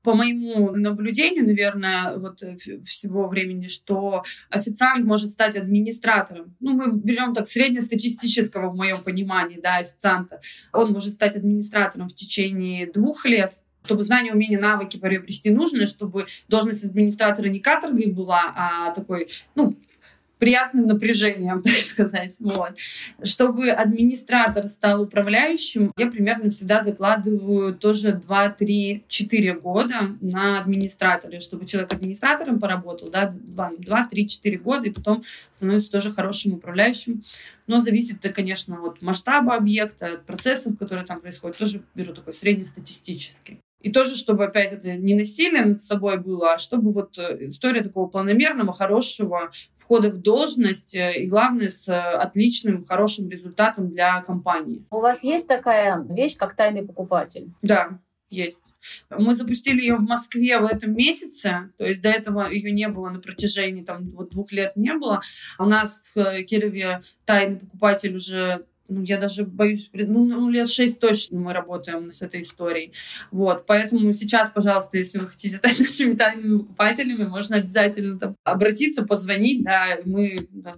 по 0.02 0.14
моему 0.14 0.70
наблюдению, 0.70 1.44
наверное, 1.44 2.18
вот 2.18 2.42
э, 2.42 2.56
всего 2.84 3.28
времени, 3.28 3.66
что 3.66 4.22
официант 4.48 5.04
может 5.04 5.32
стать 5.32 5.56
администратором. 5.56 6.56
Ну, 6.60 6.72
мы 6.72 6.92
берем 6.92 7.34
так 7.34 7.46
среднестатистического, 7.48 8.70
в 8.70 8.76
моем 8.76 8.98
понимании, 8.98 9.60
да, 9.60 9.78
официанта. 9.78 10.40
Он 10.72 10.92
может 10.92 11.14
стать 11.14 11.36
администратором 11.36 12.08
в 12.08 12.14
течение 12.14 12.90
двух 12.90 13.24
лет, 13.26 13.60
чтобы 13.84 14.02
знания, 14.02 14.32
умения, 14.32 14.60
навыки 14.60 14.98
приобрести 14.98 15.50
нужно, 15.50 15.86
чтобы 15.86 16.26
должность 16.48 16.84
администратора 16.84 17.48
не 17.48 17.60
каторгой 17.60 18.12
была, 18.12 18.52
а 18.54 18.92
такой, 18.92 19.28
ну, 19.54 19.77
приятным 20.38 20.86
напряжением, 20.86 21.62
так 21.64 21.74
сказать. 21.74 22.36
Вот. 22.38 22.76
Чтобы 23.22 23.70
администратор 23.70 24.66
стал 24.66 25.02
управляющим, 25.02 25.92
я 25.96 26.10
примерно 26.10 26.50
всегда 26.50 26.82
закладываю 26.82 27.74
тоже 27.74 28.12
2, 28.12 28.48
3, 28.50 29.04
4 29.06 29.54
года 29.54 30.16
на 30.20 30.60
администраторе, 30.60 31.40
чтобы 31.40 31.66
человек 31.66 31.92
администратором 31.92 32.58
поработал, 32.58 33.10
да, 33.10 33.34
2, 33.34 33.72
2 33.78 34.04
3, 34.08 34.28
4 34.28 34.58
года, 34.58 34.88
и 34.88 34.92
потом 34.92 35.22
становится 35.50 35.90
тоже 35.90 36.12
хорошим 36.12 36.54
управляющим. 36.54 37.22
Но 37.66 37.80
зависит, 37.80 38.22
конечно, 38.34 38.82
от 38.82 39.02
масштаба 39.02 39.54
объекта, 39.54 40.14
от 40.14 40.24
процессов, 40.24 40.78
которые 40.78 41.04
там 41.04 41.20
происходят. 41.20 41.58
Тоже 41.58 41.82
беру 41.94 42.14
такой 42.14 42.32
среднестатистический. 42.32 43.60
И 43.80 43.92
тоже, 43.92 44.16
чтобы 44.16 44.44
опять 44.44 44.72
это 44.72 44.96
не 44.96 45.14
насилие 45.14 45.64
над 45.64 45.82
собой 45.82 46.18
было, 46.18 46.54
а 46.54 46.58
чтобы 46.58 46.92
вот 46.92 47.16
э, 47.18 47.46
история 47.46 47.82
такого 47.82 48.08
планомерного, 48.08 48.72
хорошего 48.72 49.50
входа 49.76 50.10
в 50.10 50.18
должность 50.18 50.96
э, 50.96 51.22
и, 51.22 51.26
главное, 51.26 51.68
с 51.68 51.88
отличным, 51.88 52.84
хорошим 52.84 53.28
результатом 53.28 53.88
для 53.90 54.20
компании. 54.22 54.84
У 54.90 55.00
вас 55.00 55.22
есть 55.22 55.46
такая 55.46 56.04
вещь, 56.10 56.36
как 56.36 56.56
тайный 56.56 56.84
покупатель? 56.84 57.52
Да, 57.62 58.00
есть. 58.30 58.74
Мы 59.10 59.34
запустили 59.34 59.80
ее 59.80 59.96
в 59.96 60.02
Москве 60.02 60.58
в 60.58 60.64
этом 60.64 60.94
месяце, 60.94 61.70
то 61.78 61.84
есть 61.84 62.02
до 62.02 62.10
этого 62.10 62.50
ее 62.50 62.72
не 62.72 62.88
было 62.88 63.10
на 63.10 63.20
протяжении 63.20 63.82
там 63.82 64.10
вот 64.10 64.30
двух 64.30 64.52
лет 64.52 64.72
не 64.76 64.92
было. 64.94 65.20
У 65.58 65.64
нас 65.64 66.02
в 66.14 66.18
э, 66.18 66.42
Кирове 66.42 67.00
тайный 67.24 67.58
покупатель 67.58 68.14
уже 68.16 68.66
ну, 68.88 69.02
я 69.02 69.18
даже 69.18 69.44
боюсь, 69.44 69.90
ну, 69.92 70.24
ну, 70.24 70.48
лет 70.48 70.68
шесть 70.68 70.98
точно 70.98 71.38
мы 71.38 71.52
работаем 71.52 72.10
с 72.10 72.22
этой 72.22 72.40
историей. 72.40 72.92
Вот, 73.30 73.66
поэтому 73.66 74.12
сейчас, 74.14 74.50
пожалуйста, 74.50 74.96
если 74.96 75.18
вы 75.18 75.28
хотите 75.28 75.56
стать 75.56 75.78
нашими 75.80 76.14
тайными 76.14 76.58
покупателями, 76.58 77.24
можно 77.24 77.56
обязательно 77.56 78.18
там, 78.18 78.34
обратиться, 78.44 79.04
позвонить, 79.04 79.62
да, 79.62 79.98
мы 80.04 80.48
там, 80.64 80.74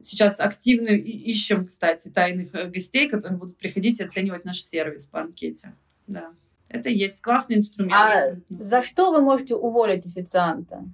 сейчас 0.00 0.38
активно 0.38 0.90
ищем, 0.90 1.66
кстати, 1.66 2.08
тайных 2.08 2.54
э, 2.54 2.68
гостей, 2.68 3.08
которые 3.08 3.38
будут 3.38 3.56
приходить 3.56 3.98
и 4.00 4.04
оценивать 4.04 4.44
наш 4.44 4.62
сервис 4.62 5.06
по 5.06 5.20
анкете, 5.20 5.74
да. 6.06 6.30
Это 6.68 6.88
есть 6.88 7.20
классный 7.20 7.56
инструмент. 7.56 7.94
А 7.94 8.36
за 8.48 8.82
что 8.82 9.12
вы 9.12 9.20
можете 9.20 9.54
уволить 9.54 10.06
официанта? 10.06 10.84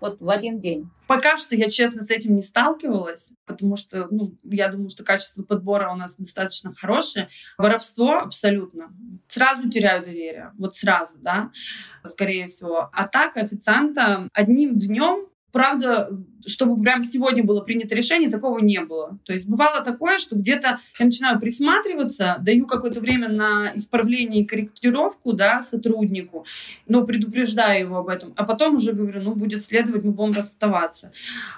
Вот 0.00 0.20
в 0.20 0.28
один 0.28 0.58
день? 0.58 0.90
Пока 1.06 1.36
что 1.36 1.56
я, 1.56 1.68
честно, 1.68 2.02
с 2.02 2.10
этим 2.10 2.34
не 2.34 2.40
сталкивалась, 2.40 3.32
потому 3.46 3.76
что, 3.76 4.06
ну, 4.10 4.36
я 4.44 4.68
думаю, 4.68 4.88
что 4.88 5.04
качество 5.04 5.42
подбора 5.42 5.90
у 5.92 5.96
нас 5.96 6.16
достаточно 6.16 6.72
хорошее. 6.74 7.28
Воровство 7.58 8.18
абсолютно. 8.18 8.92
Сразу 9.28 9.68
теряю 9.68 10.04
доверие. 10.04 10.52
Вот 10.58 10.74
сразу, 10.74 11.12
да, 11.16 11.50
скорее 12.04 12.46
всего. 12.46 12.90
А 12.92 13.06
так 13.06 13.36
официанта 13.36 14.28
одним 14.32 14.78
днем 14.78 15.30
Правда, 15.52 16.10
чтобы 16.46 16.80
прям 16.82 17.02
сегодня 17.02 17.44
было 17.44 17.60
принято 17.60 17.94
решение, 17.94 18.30
такого 18.30 18.58
не 18.60 18.80
было. 18.80 19.18
То 19.24 19.32
есть 19.32 19.48
бывало 19.48 19.82
такое, 19.82 20.18
что 20.18 20.36
где-то 20.36 20.78
я 20.98 21.06
начинаю 21.06 21.40
присматриваться, 21.40 22.36
даю 22.40 22.66
какое-то 22.66 23.00
время 23.00 23.28
на 23.28 23.72
исправление 23.74 24.42
и 24.42 24.46
корректировку 24.46 25.32
да, 25.32 25.62
сотруднику, 25.62 26.44
но 26.86 27.04
предупреждаю 27.04 27.80
его 27.80 27.98
об 27.98 28.08
этом, 28.08 28.32
а 28.36 28.44
потом 28.44 28.74
уже 28.74 28.92
говорю, 28.92 29.22
ну, 29.22 29.34
будет 29.34 29.64
следовать, 29.64 30.04
мы 30.04 30.12
будем 30.12 30.32
расставаться. 30.32 31.12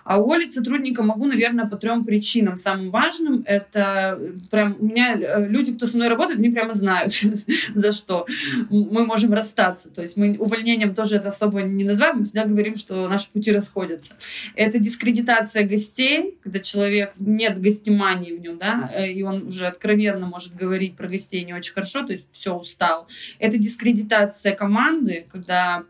А 0.05 0.21
уволить 0.21 0.55
сотрудника 0.55 1.03
могу, 1.03 1.27
наверное, 1.27 1.67
по 1.67 1.77
трем 1.77 2.05
причинам. 2.05 2.57
Самым 2.57 2.91
важным 2.91 3.43
это 3.47 4.19
прям 4.51 4.77
у 4.79 4.85
меня 4.85 5.15
э, 5.15 5.49
люди, 5.49 5.75
кто 5.75 5.87
со 5.87 5.97
мной 5.97 6.09
работает, 6.09 6.39
они 6.39 6.51
прямо 6.51 6.73
знают, 6.73 7.13
за 7.75 7.93
что 7.93 8.27
мы 8.71 9.07
можем 9.07 9.33
расстаться. 9.33 9.91
То 9.91 10.03
есть 10.03 10.17
мы 10.17 10.37
увольнением 10.39 10.95
тоже 10.95 11.17
это 11.17 11.29
особо 11.29 11.63
не 11.63 11.85
называем, 11.85 12.19
мы 12.19 12.25
всегда 12.25 12.45
говорим, 12.45 12.77
что 12.77 13.09
наши 13.09 13.31
пути 13.31 13.53
расходятся. 13.53 14.15
Это 14.55 14.72
дискредитация 14.79 15.67
гостей, 15.67 16.39
когда 16.43 16.61
человек 16.61 17.13
нет 17.19 17.61
гостемании 17.61 18.33
в 18.33 18.41
нем, 18.41 18.59
да, 18.59 18.91
э, 18.95 19.13
и 19.13 19.23
он 19.23 19.47
уже 19.47 19.67
откровенно 19.67 20.27
может 20.27 20.55
говорить 20.55 20.97
про 20.97 21.09
гостей 21.09 21.45
не 21.45 21.55
очень 21.55 21.73
хорошо, 21.73 22.07
то 22.07 22.13
есть 22.13 22.27
все 22.33 22.55
устал. 22.55 23.07
Это 23.39 23.59
дискредитация 23.59 24.55
команды, 24.55 25.27
когда 25.31 25.85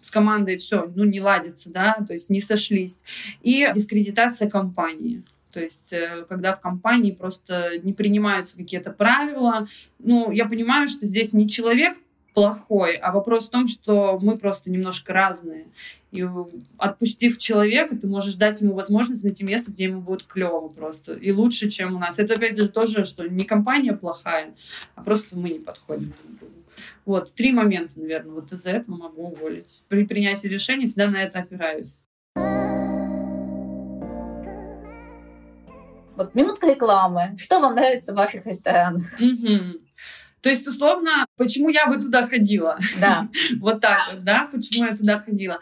с 0.00 0.10
командой 0.10 0.56
все, 0.56 0.90
ну, 0.94 1.04
не 1.04 1.20
ладится, 1.20 1.70
да, 1.70 1.98
то 2.06 2.12
есть 2.12 2.30
не 2.30 2.40
сошлись. 2.40 3.00
И 3.42 3.68
дискредитация 3.74 4.48
компании. 4.48 5.22
То 5.52 5.60
есть, 5.60 5.92
э, 5.92 6.24
когда 6.28 6.54
в 6.54 6.60
компании 6.60 7.10
просто 7.10 7.78
не 7.82 7.92
принимаются 7.92 8.56
какие-то 8.56 8.90
правила, 8.90 9.66
ну, 9.98 10.30
я 10.30 10.46
понимаю, 10.46 10.88
что 10.88 11.06
здесь 11.06 11.32
не 11.32 11.48
человек 11.48 11.96
плохой, 12.38 12.96
а 12.96 13.12
вопрос 13.12 13.48
в 13.48 13.50
том, 13.50 13.66
что 13.66 14.18
мы 14.20 14.38
просто 14.38 14.70
немножко 14.70 15.12
разные. 15.12 15.66
И 16.10 16.26
отпустив 16.78 17.38
человека, 17.38 17.96
ты 17.96 18.08
можешь 18.08 18.36
дать 18.36 18.60
ему 18.62 18.74
возможность 18.74 19.24
найти 19.24 19.44
место, 19.44 19.70
где 19.70 19.84
ему 19.84 20.00
будет 20.00 20.24
клево 20.24 20.68
просто. 20.68 21.14
И 21.14 21.32
лучше, 21.32 21.68
чем 21.68 21.96
у 21.96 21.98
нас. 21.98 22.18
Это 22.18 22.34
опять 22.34 22.56
же 22.58 22.68
тоже, 22.68 23.04
что 23.04 23.28
не 23.28 23.44
компания 23.44 23.92
плохая, 23.92 24.54
а 24.94 25.02
просто 25.02 25.36
мы 25.36 25.50
не 25.50 25.58
подходим 25.58 26.14
друг 26.22 26.38
другу. 26.38 26.54
Вот, 27.04 27.34
три 27.34 27.52
момента, 27.52 27.98
наверное, 28.00 28.34
вот 28.34 28.52
из-за 28.52 28.70
этого 28.70 28.96
могу 28.96 29.28
уволить. 29.28 29.82
При 29.88 30.04
принятии 30.04 30.48
решения 30.48 30.86
всегда 30.86 31.08
на 31.08 31.22
это 31.22 31.40
опираюсь. 31.40 31.98
Вот 36.16 36.34
минутка 36.34 36.68
рекламы. 36.68 37.36
Что 37.38 37.60
вам 37.60 37.76
нравится 37.76 38.12
в 38.12 38.16
ваших 38.16 38.44
ресторанах? 38.46 39.04
Угу. 39.20 39.80
То 40.40 40.48
есть, 40.48 40.66
условно, 40.66 41.26
почему 41.38 41.68
я 41.68 41.86
бы 41.86 41.96
туда 41.96 42.26
ходила? 42.26 42.78
Да. 43.00 43.28
вот 43.60 43.80
так 43.80 43.98
вот, 44.12 44.24
да, 44.24 44.48
почему 44.52 44.86
я 44.86 44.96
туда 44.96 45.20
ходила. 45.20 45.58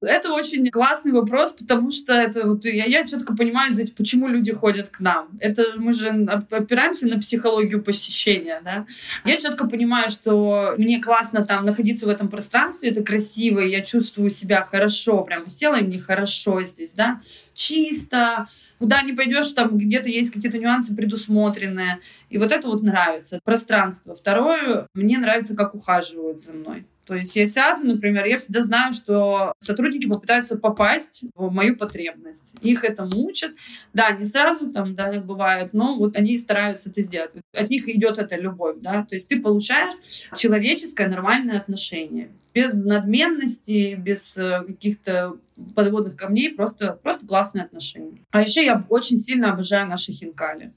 Это 0.00 0.32
очень 0.32 0.70
классный 0.70 1.12
вопрос, 1.12 1.52
потому 1.52 1.90
что 1.90 2.12
это 2.12 2.46
вот 2.46 2.64
я, 2.64 2.84
я 2.84 3.06
четко 3.06 3.34
понимаю, 3.34 3.72
почему 3.96 4.28
люди 4.28 4.52
ходят 4.52 4.88
к 4.88 5.00
нам. 5.00 5.28
Это 5.40 5.64
мы 5.76 5.92
же 5.92 6.08
опираемся 6.50 7.08
на 7.08 7.18
психологию 7.18 7.82
посещения, 7.82 8.60
да. 8.64 8.86
Я 9.24 9.36
четко 9.36 9.66
понимаю, 9.66 10.10
что 10.10 10.74
мне 10.76 11.00
классно 11.00 11.44
там 11.44 11.64
находиться 11.64 12.06
в 12.06 12.10
этом 12.10 12.28
пространстве, 12.28 12.90
это 12.90 13.02
красиво, 13.02 13.60
я 13.60 13.80
чувствую 13.80 14.30
себя 14.30 14.62
хорошо, 14.62 15.22
прямо 15.22 15.48
села, 15.48 15.76
и 15.76 15.84
мне 15.84 15.98
хорошо 15.98 16.62
здесь, 16.62 16.92
да 16.92 17.20
чисто, 17.54 18.46
куда 18.78 19.02
не 19.02 19.12
пойдешь, 19.12 19.52
там 19.52 19.78
где-то 19.78 20.08
есть 20.08 20.32
какие-то 20.32 20.58
нюансы 20.58 20.94
предусмотренные. 20.94 22.00
И 22.30 22.38
вот 22.38 22.52
это 22.52 22.68
вот 22.68 22.82
нравится. 22.82 23.40
Пространство. 23.44 24.14
Второе, 24.14 24.86
мне 24.94 25.11
нравится, 25.18 25.56
как 25.56 25.74
ухаживают 25.74 26.42
за 26.42 26.52
мной. 26.52 26.86
То 27.04 27.16
есть 27.16 27.34
я 27.34 27.46
сяду, 27.46 27.84
например, 27.84 28.26
я 28.26 28.38
всегда 28.38 28.62
знаю, 28.62 28.92
что 28.92 29.52
сотрудники 29.58 30.08
попытаются 30.08 30.56
попасть 30.56 31.24
в 31.34 31.50
мою 31.50 31.76
потребность. 31.76 32.54
Их 32.60 32.84
это 32.84 33.04
мучит. 33.04 33.56
Да, 33.92 34.12
не 34.12 34.24
сразу 34.24 34.70
там, 34.70 34.94
да, 34.94 35.12
бывает, 35.20 35.72
но 35.72 35.96
вот 35.96 36.16
они 36.16 36.38
стараются 36.38 36.90
это 36.90 37.02
сделать. 37.02 37.32
От 37.54 37.70
них 37.70 37.88
идет 37.88 38.18
эта 38.18 38.36
любовь, 38.36 38.76
да. 38.80 39.04
То 39.04 39.16
есть 39.16 39.28
ты 39.28 39.40
получаешь 39.40 39.94
человеческое 40.36 41.08
нормальное 41.08 41.58
отношение. 41.58 42.30
Без 42.54 42.74
надменности, 42.74 43.94
без 43.94 44.36
э, 44.36 44.62
каких-то 44.66 45.36
подводных 45.74 46.16
камней, 46.16 46.54
просто, 46.54 46.98
просто 47.02 47.26
классные 47.26 47.64
отношения. 47.64 48.22
А 48.30 48.42
еще 48.42 48.64
я 48.64 48.84
очень 48.90 49.18
сильно 49.18 49.52
обожаю 49.52 49.88
наши 49.88 50.12
хинкали. 50.12 50.72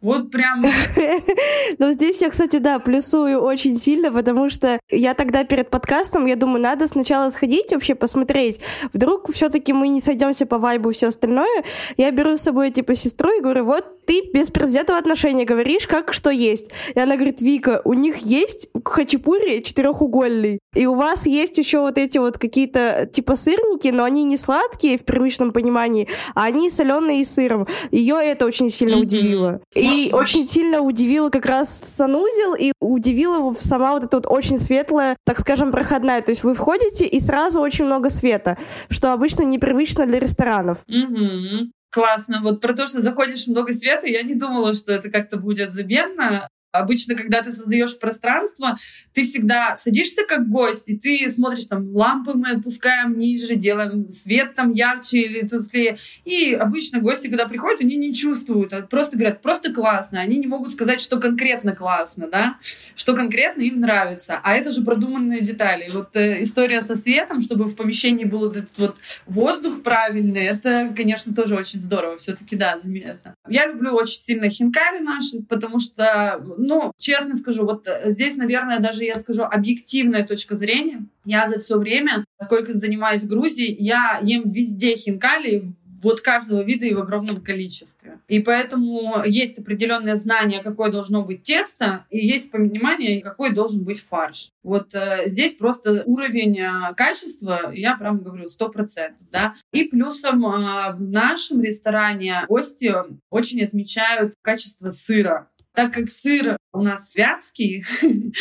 Вот 0.00 0.30
прям. 0.30 0.64
Ну, 1.78 1.92
здесь 1.92 2.22
я, 2.22 2.30
кстати, 2.30 2.58
да, 2.58 2.78
плюсую 2.78 3.40
очень 3.40 3.76
сильно, 3.76 4.10
потому 4.10 4.50
что 4.50 4.80
я 4.90 5.14
тогда 5.14 5.44
перед 5.44 5.70
подкастом, 5.70 6.26
я 6.26 6.36
думаю, 6.36 6.62
надо 6.62 6.88
сначала 6.88 7.30
сходить, 7.30 7.72
вообще 7.72 7.94
посмотреть. 7.94 8.60
Вдруг 8.92 9.30
все-таки 9.32 9.72
мы 9.72 9.88
не 9.88 10.00
сойдемся 10.00 10.46
по 10.46 10.58
вайбу 10.58 10.90
и 10.90 10.94
все 10.94 11.08
остальное. 11.08 11.64
Я 11.96 12.10
беру 12.10 12.36
с 12.36 12.42
собой, 12.42 12.70
типа, 12.70 12.94
сестру 12.94 13.30
и 13.36 13.40
говорю, 13.40 13.64
вот 13.64 13.97
ты 14.08 14.22
без 14.32 14.48
предвзятого 14.48 14.98
отношения 14.98 15.44
говоришь, 15.44 15.86
как 15.86 16.14
что 16.14 16.30
есть. 16.30 16.70
И 16.94 16.98
она 16.98 17.16
говорит, 17.16 17.42
Вика, 17.42 17.82
у 17.84 17.92
них 17.92 18.16
есть 18.18 18.70
хачапури 18.82 19.62
четырехугольный, 19.62 20.60
и 20.74 20.86
у 20.86 20.94
вас 20.94 21.26
есть 21.26 21.58
еще 21.58 21.80
вот 21.80 21.98
эти 21.98 22.16
вот 22.16 22.38
какие-то 22.38 23.06
типа 23.12 23.36
сырники, 23.36 23.88
но 23.88 24.04
они 24.04 24.24
не 24.24 24.38
сладкие 24.38 24.96
в 24.96 25.04
привычном 25.04 25.52
понимании, 25.52 26.08
а 26.34 26.44
они 26.44 26.70
соленые 26.70 27.20
и 27.20 27.24
сыром. 27.26 27.66
Ее 27.90 28.16
это 28.16 28.46
очень 28.46 28.70
сильно 28.70 28.94
mm-hmm. 28.94 29.02
удивило. 29.02 29.60
И 29.74 30.10
очень 30.14 30.46
сильно 30.46 30.80
удивило 30.80 31.28
как 31.28 31.44
раз 31.44 31.68
санузел, 31.96 32.54
и 32.54 32.72
удивило 32.80 33.54
сама 33.58 33.92
вот 33.92 34.04
эта 34.04 34.16
вот 34.16 34.26
очень 34.26 34.58
светлая, 34.58 35.16
так 35.26 35.38
скажем, 35.38 35.70
проходная. 35.70 36.22
То 36.22 36.30
есть 36.32 36.44
вы 36.44 36.54
входите, 36.54 37.04
и 37.04 37.20
сразу 37.20 37.60
очень 37.60 37.84
много 37.84 38.08
света, 38.08 38.56
что 38.88 39.12
обычно 39.12 39.42
непривычно 39.42 40.06
для 40.06 40.18
ресторанов. 40.18 40.78
Mm-hmm. 40.88 41.72
Классно. 41.92 42.40
Вот 42.42 42.60
про 42.60 42.74
то, 42.74 42.86
что 42.86 43.00
заходишь 43.00 43.46
много 43.46 43.72
света, 43.72 44.06
я 44.06 44.22
не 44.22 44.34
думала, 44.34 44.74
что 44.74 44.92
это 44.92 45.10
как-то 45.10 45.38
будет 45.38 45.70
заметно. 45.70 46.48
Обычно, 46.72 47.14
когда 47.14 47.42
ты 47.42 47.50
создаешь 47.50 47.98
пространство, 47.98 48.76
ты 49.14 49.22
всегда 49.22 49.74
садишься 49.74 50.24
как 50.24 50.48
гость, 50.48 50.88
и 50.88 50.98
ты 50.98 51.28
смотришь, 51.30 51.64
там, 51.64 51.94
лампы 51.96 52.34
мы 52.34 52.50
опускаем 52.50 53.16
ниже, 53.16 53.54
делаем 53.54 54.10
свет 54.10 54.54
там 54.54 54.72
ярче 54.72 55.20
или 55.20 55.46
тусклее. 55.46 55.96
И 56.24 56.52
обычно 56.52 57.00
гости, 57.00 57.28
когда 57.28 57.46
приходят, 57.46 57.80
они 57.80 57.96
не 57.96 58.14
чувствуют, 58.14 58.72
а 58.74 58.82
просто 58.82 59.16
говорят, 59.16 59.40
просто 59.40 59.72
классно. 59.72 60.20
Они 60.20 60.36
не 60.36 60.46
могут 60.46 60.72
сказать, 60.72 61.00
что 61.00 61.18
конкретно 61.18 61.74
классно, 61.74 62.28
да, 62.28 62.58
что 62.94 63.14
конкретно 63.14 63.62
им 63.62 63.80
нравится. 63.80 64.38
А 64.42 64.54
это 64.54 64.70
же 64.70 64.82
продуманные 64.84 65.40
детали. 65.40 65.88
Вот 65.92 66.14
э, 66.16 66.42
история 66.42 66.82
со 66.82 66.96
светом, 66.96 67.40
чтобы 67.40 67.64
в 67.64 67.76
помещении 67.76 68.24
был 68.24 68.50
этот 68.50 68.76
вот 68.76 68.96
воздух 69.26 69.82
правильный, 69.82 70.44
это, 70.44 70.92
конечно, 70.94 71.34
тоже 71.34 71.54
очень 71.54 71.80
здорово. 71.80 72.18
Все-таки, 72.18 72.56
да, 72.56 72.78
заметно. 72.78 73.34
Я 73.48 73.66
люблю 73.66 73.94
очень 73.94 74.22
сильно 74.22 74.50
хинкали 74.50 74.98
наши, 74.98 75.40
потому 75.48 75.78
что 75.78 76.44
ну, 76.58 76.92
честно 76.98 77.34
скажу, 77.34 77.64
вот 77.64 77.86
э, 77.86 78.10
здесь, 78.10 78.36
наверное, 78.36 78.78
даже 78.78 79.04
я 79.04 79.18
скажу 79.18 79.44
объективная 79.44 80.26
точка 80.26 80.54
зрения. 80.54 81.06
Я 81.24 81.48
за 81.48 81.58
все 81.58 81.78
время, 81.78 82.24
сколько 82.40 82.72
занимаюсь 82.72 83.24
Грузией, 83.24 83.76
я 83.78 84.20
ем 84.22 84.48
везде 84.48 84.96
хинкали, 84.96 85.74
вот 86.02 86.20
каждого 86.20 86.62
вида 86.62 86.86
и 86.86 86.94
в 86.94 87.00
огромном 87.00 87.40
количестве. 87.40 88.20
И 88.28 88.40
поэтому 88.40 89.22
есть 89.24 89.58
определенное 89.58 90.14
знание, 90.16 90.62
какое 90.62 90.90
должно 90.90 91.24
быть 91.24 91.42
тесто, 91.42 92.06
и 92.10 92.24
есть 92.24 92.50
понимание, 92.50 93.20
какой 93.20 93.52
должен 93.52 93.84
быть 93.84 94.00
фарш. 94.00 94.50
Вот 94.62 94.94
э, 94.94 95.24
здесь 95.26 95.54
просто 95.54 96.02
уровень 96.06 96.58
э, 96.58 96.94
качества, 96.94 97.72
я 97.72 97.96
прям 97.96 98.18
говорю, 98.18 98.44
100%. 98.44 99.12
Да? 99.32 99.54
И 99.72 99.84
плюсом 99.84 100.44
э, 100.46 100.92
в 100.92 101.00
нашем 101.00 101.62
ресторане 101.62 102.44
гости 102.48 102.94
очень 103.30 103.62
отмечают 103.64 104.34
качество 104.42 104.90
сыра. 104.90 105.48
Так 105.78 105.94
как 105.94 106.10
сыр 106.10 106.56
у 106.78 106.82
нас 106.82 107.14
вятский, 107.16 107.84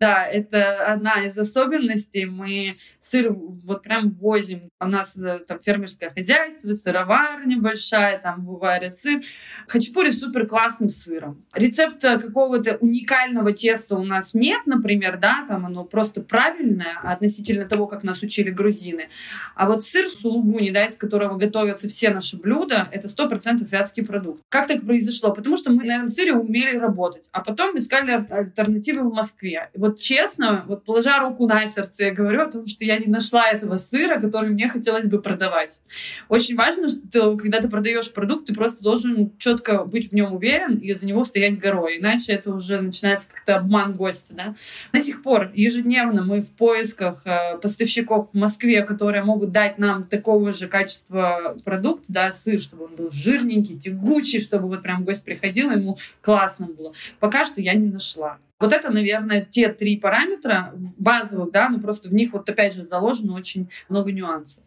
да, 0.00 0.24
это 0.24 0.86
одна 0.86 1.22
из 1.22 1.38
особенностей. 1.38 2.26
Мы 2.26 2.76
сыр 2.98 3.32
вот 3.32 3.82
прям 3.82 4.10
возим. 4.10 4.68
У 4.80 4.86
нас 4.86 5.16
э, 5.16 5.38
там 5.46 5.60
фермерское 5.60 6.10
хозяйство, 6.10 6.72
сыроварня 6.72 7.58
большая, 7.60 8.18
там 8.18 8.44
варят 8.44 8.96
сыр. 8.96 9.22
Хачапури 9.68 10.10
супер 10.10 10.46
классным 10.46 10.90
сыром. 10.90 11.44
Рецепта 11.54 12.18
какого-то 12.18 12.76
уникального 12.80 13.52
теста 13.52 13.96
у 13.96 14.04
нас 14.04 14.34
нет, 14.34 14.66
например, 14.66 15.18
да, 15.18 15.44
там 15.48 15.64
оно 15.64 15.84
просто 15.84 16.20
правильное 16.20 16.98
относительно 17.02 17.66
того, 17.66 17.86
как 17.86 18.02
нас 18.02 18.22
учили 18.22 18.50
грузины. 18.50 19.08
А 19.54 19.66
вот 19.66 19.84
сыр 19.84 20.08
сулугуни, 20.08 20.70
да, 20.70 20.86
из 20.86 20.96
которого 20.96 21.36
готовятся 21.36 21.88
все 21.88 22.10
наши 22.10 22.36
блюда, 22.36 22.88
это 22.92 23.08
сто 23.08 23.28
процентов 23.28 23.70
вятский 23.70 24.04
продукт. 24.04 24.42
Как 24.48 24.66
так 24.66 24.84
произошло? 24.84 25.32
Потому 25.32 25.56
что 25.56 25.70
мы 25.70 25.84
на 25.84 25.96
этом 25.96 26.08
сыре 26.08 26.34
умели 26.34 26.76
работать, 26.76 27.28
а 27.32 27.40
потом 27.40 27.75
искали 27.78 28.12
альтернативы 28.12 29.08
в 29.08 29.12
Москве. 29.12 29.70
И 29.74 29.78
вот 29.78 29.98
честно, 29.98 30.64
вот 30.66 30.84
положа 30.84 31.18
руку 31.18 31.46
на 31.46 31.66
сердце, 31.66 32.04
я 32.04 32.14
говорю 32.14 32.42
о 32.42 32.50
том, 32.50 32.66
что 32.66 32.84
я 32.84 32.98
не 32.98 33.06
нашла 33.06 33.48
этого 33.48 33.76
сыра, 33.76 34.20
который 34.20 34.50
мне 34.50 34.68
хотелось 34.68 35.06
бы 35.06 35.20
продавать. 35.20 35.80
Очень 36.28 36.56
важно, 36.56 36.88
что 36.88 37.36
когда 37.36 37.60
ты 37.60 37.68
продаешь 37.68 38.12
продукт, 38.12 38.46
ты 38.46 38.54
просто 38.54 38.82
должен 38.82 39.36
четко 39.38 39.84
быть 39.84 40.10
в 40.10 40.14
нем 40.14 40.34
уверен 40.34 40.76
и 40.76 40.92
за 40.92 41.06
него 41.06 41.24
стоять 41.24 41.58
горой. 41.58 41.98
Иначе 41.98 42.32
это 42.32 42.52
уже 42.52 42.80
начинается 42.80 43.28
как-то 43.28 43.56
обман 43.56 43.94
гостя. 43.94 44.34
Да? 44.34 44.54
До 44.92 45.00
сих 45.00 45.22
пор 45.22 45.50
ежедневно 45.54 46.22
мы 46.22 46.40
в 46.42 46.50
поисках 46.50 47.22
э, 47.24 47.58
поставщиков 47.58 48.30
в 48.32 48.36
Москве, 48.36 48.82
которые 48.82 49.22
могут 49.22 49.52
дать 49.52 49.78
нам 49.78 50.04
такого 50.04 50.52
же 50.52 50.68
качества 50.68 51.56
продукт, 51.64 52.04
да, 52.08 52.32
сыр, 52.32 52.60
чтобы 52.60 52.84
он 52.84 52.96
был 52.96 53.10
жирненький, 53.10 53.78
тягучий, 53.78 54.40
чтобы 54.40 54.68
вот 54.68 54.82
прям 54.82 55.04
гость 55.04 55.24
приходил, 55.24 55.70
ему 55.70 55.98
классно 56.20 56.66
было. 56.66 56.92
Пока 57.20 57.44
что 57.44 57.55
я 57.60 57.74
не 57.74 57.88
нашла. 57.88 58.38
Вот 58.58 58.72
это, 58.72 58.90
наверное, 58.90 59.42
те 59.42 59.68
три 59.68 59.98
параметра 59.98 60.72
базовых, 60.96 61.50
да, 61.50 61.68
но 61.68 61.78
просто 61.78 62.08
в 62.08 62.14
них 62.14 62.32
вот 62.32 62.48
опять 62.48 62.74
же 62.74 62.84
заложено 62.84 63.34
очень 63.34 63.70
много 63.88 64.12
нюансов. 64.12 64.64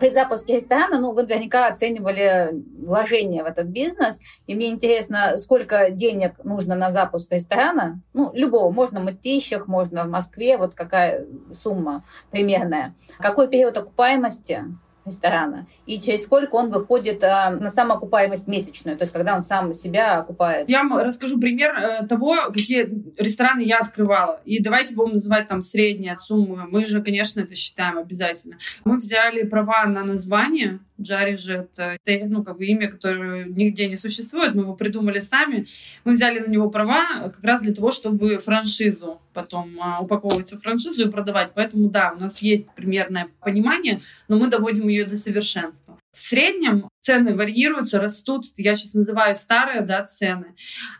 При 0.00 0.10
запуске 0.10 0.56
ресторана, 0.56 1.00
ну, 1.00 1.12
вы 1.12 1.22
наверняка 1.22 1.68
оценивали 1.68 2.50
вложения 2.78 3.44
в 3.44 3.46
этот 3.46 3.68
бизнес, 3.68 4.20
и 4.46 4.54
мне 4.54 4.70
интересно, 4.70 5.36
сколько 5.36 5.90
денег 5.90 6.42
нужно 6.42 6.74
на 6.74 6.90
запуск 6.90 7.30
ресторана, 7.32 8.00
ну, 8.12 8.30
любого, 8.34 8.72
можно 8.72 9.00
в 9.00 9.04
Мытищах, 9.04 9.68
можно 9.68 10.04
в 10.04 10.10
Москве, 10.10 10.56
вот 10.56 10.74
какая 10.74 11.26
сумма 11.52 12.02
примерная. 12.30 12.94
Какой 13.18 13.48
период 13.48 13.76
окупаемости 13.76 14.64
ресторана, 15.04 15.66
и 15.86 16.00
через 16.00 16.24
сколько 16.24 16.54
он 16.56 16.70
выходит 16.70 17.22
а, 17.22 17.50
на 17.50 17.70
самоокупаемость 17.70 18.48
месячную, 18.48 18.96
то 18.96 19.02
есть 19.02 19.12
когда 19.12 19.34
он 19.34 19.42
сам 19.42 19.72
себя 19.72 20.18
окупает. 20.18 20.70
Я 20.70 20.82
вам 20.82 20.98
расскажу 20.98 21.38
пример 21.38 21.74
э, 21.76 22.06
того, 22.06 22.36
какие 22.52 22.88
рестораны 23.18 23.60
я 23.60 23.78
открывала. 23.78 24.40
И 24.44 24.62
давайте 24.62 24.94
будем 24.94 25.14
называть 25.14 25.48
там 25.48 25.62
средняя 25.62 26.14
сумма. 26.14 26.66
Мы 26.70 26.84
же, 26.84 27.02
конечно, 27.02 27.40
это 27.40 27.54
считаем 27.54 27.98
обязательно. 27.98 28.56
Мы 28.84 28.98
взяли 28.98 29.42
права 29.42 29.84
на 29.86 30.04
название, 30.04 30.80
Джари 31.00 31.36
же 31.36 31.54
это, 31.54 31.96
это 32.04 32.26
ну, 32.26 32.44
как 32.44 32.58
бы 32.58 32.66
имя, 32.66 32.88
которое 32.88 33.44
нигде 33.44 33.88
не 33.88 33.96
существует, 33.96 34.54
мы 34.54 34.62
его 34.62 34.74
придумали 34.74 35.18
сами. 35.18 35.66
Мы 36.04 36.12
взяли 36.12 36.38
на 36.38 36.46
него 36.46 36.70
права 36.70 37.30
как 37.30 37.42
раз 37.42 37.60
для 37.60 37.74
того, 37.74 37.90
чтобы 37.90 38.38
франшизу 38.38 39.20
потом 39.32 39.76
а, 39.80 40.00
упаковывать 40.00 40.52
в 40.52 40.58
франшизу 40.58 41.08
и 41.08 41.10
продавать. 41.10 41.50
Поэтому 41.54 41.90
да, 41.90 42.12
у 42.16 42.20
нас 42.20 42.40
есть 42.40 42.68
примерное 42.74 43.28
понимание, 43.40 43.98
но 44.28 44.38
мы 44.38 44.46
доводим 44.46 44.88
ее 44.88 45.04
до 45.04 45.16
совершенства. 45.16 45.98
В 46.12 46.20
среднем 46.20 46.88
цены 47.00 47.34
варьируются, 47.34 48.00
растут. 48.00 48.46
Я 48.56 48.76
сейчас 48.76 48.94
называю 48.94 49.34
старые 49.34 49.80
да, 49.82 50.04
цены. 50.04 50.54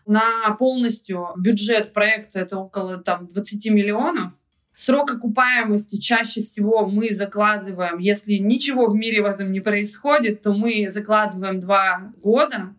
На 0.06 0.50
полностью 0.58 1.28
бюджет 1.38 1.92
проекта 1.94 2.40
это 2.40 2.58
около 2.58 2.98
там, 2.98 3.28
20 3.28 3.70
миллионов. 3.70 4.34
Срок 4.74 5.12
окупаемости 5.12 5.98
чаще 5.98 6.42
всего 6.42 6.86
мы 6.86 7.14
закладываем, 7.14 7.98
если 7.98 8.34
ничего 8.34 8.88
в 8.88 8.96
мире 8.96 9.22
в 9.22 9.26
этом 9.26 9.52
не 9.52 9.60
происходит, 9.60 10.42
то 10.42 10.52
мы 10.52 10.88
закладываем 10.88 11.60
два 11.60 12.12
года, 12.22 12.74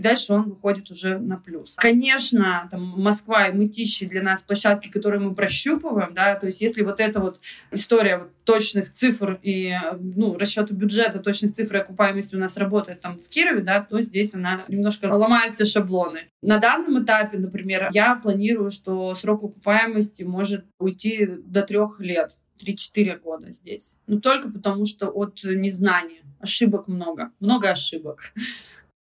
и 0.00 0.02
дальше 0.02 0.32
он 0.32 0.44
выходит 0.44 0.90
уже 0.90 1.18
на 1.18 1.36
плюс. 1.36 1.74
Конечно, 1.76 2.66
там 2.70 2.82
Москва 3.02 3.48
и 3.48 3.52
Мытищи 3.52 4.06
для 4.06 4.22
нас 4.22 4.40
площадки, 4.40 4.88
которые 4.88 5.20
мы 5.20 5.34
прощупываем, 5.34 6.14
да, 6.14 6.34
то 6.36 6.46
есть 6.46 6.62
если 6.62 6.82
вот 6.82 7.00
эта 7.00 7.20
вот 7.20 7.38
история 7.70 8.28
точных 8.44 8.92
цифр 8.92 9.38
и 9.42 9.74
ну, 10.00 10.38
расчета 10.38 10.72
бюджета, 10.72 11.18
точных 11.18 11.52
цифр 11.52 11.76
и 11.76 11.80
окупаемости 11.80 12.34
у 12.34 12.38
нас 12.38 12.56
работает 12.56 13.02
там 13.02 13.18
в 13.18 13.28
Кирове, 13.28 13.60
да, 13.60 13.82
то 13.82 14.00
здесь 14.00 14.34
она 14.34 14.62
немножко 14.68 15.04
ломает 15.04 15.52
все 15.52 15.66
шаблоны. 15.66 16.30
На 16.40 16.56
данном 16.56 17.04
этапе, 17.04 17.36
например, 17.36 17.90
я 17.92 18.14
планирую, 18.14 18.70
что 18.70 19.14
срок 19.14 19.44
окупаемости 19.44 20.22
может 20.22 20.64
уйти 20.78 21.26
до 21.26 21.60
трех 21.60 22.00
лет. 22.00 22.32
3-4 22.58 23.18
года 23.20 23.52
здесь. 23.52 23.96
Но 24.06 24.20
только 24.20 24.50
потому, 24.50 24.84
что 24.84 25.08
от 25.08 25.40
незнания. 25.44 26.22
Ошибок 26.40 26.88
много. 26.88 27.32
Много 27.40 27.70
ошибок. 27.70 28.32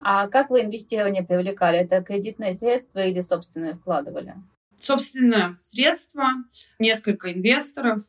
А 0.01 0.27
как 0.27 0.49
вы 0.49 0.61
инвестирование 0.61 1.23
привлекали? 1.23 1.79
Это 1.79 2.01
кредитные 2.01 2.53
средства 2.53 2.99
или 2.99 3.21
собственные 3.21 3.75
вкладывали? 3.75 4.35
Собственное 4.79 5.55
средства, 5.59 6.29
несколько 6.79 7.31
инвесторов. 7.31 8.03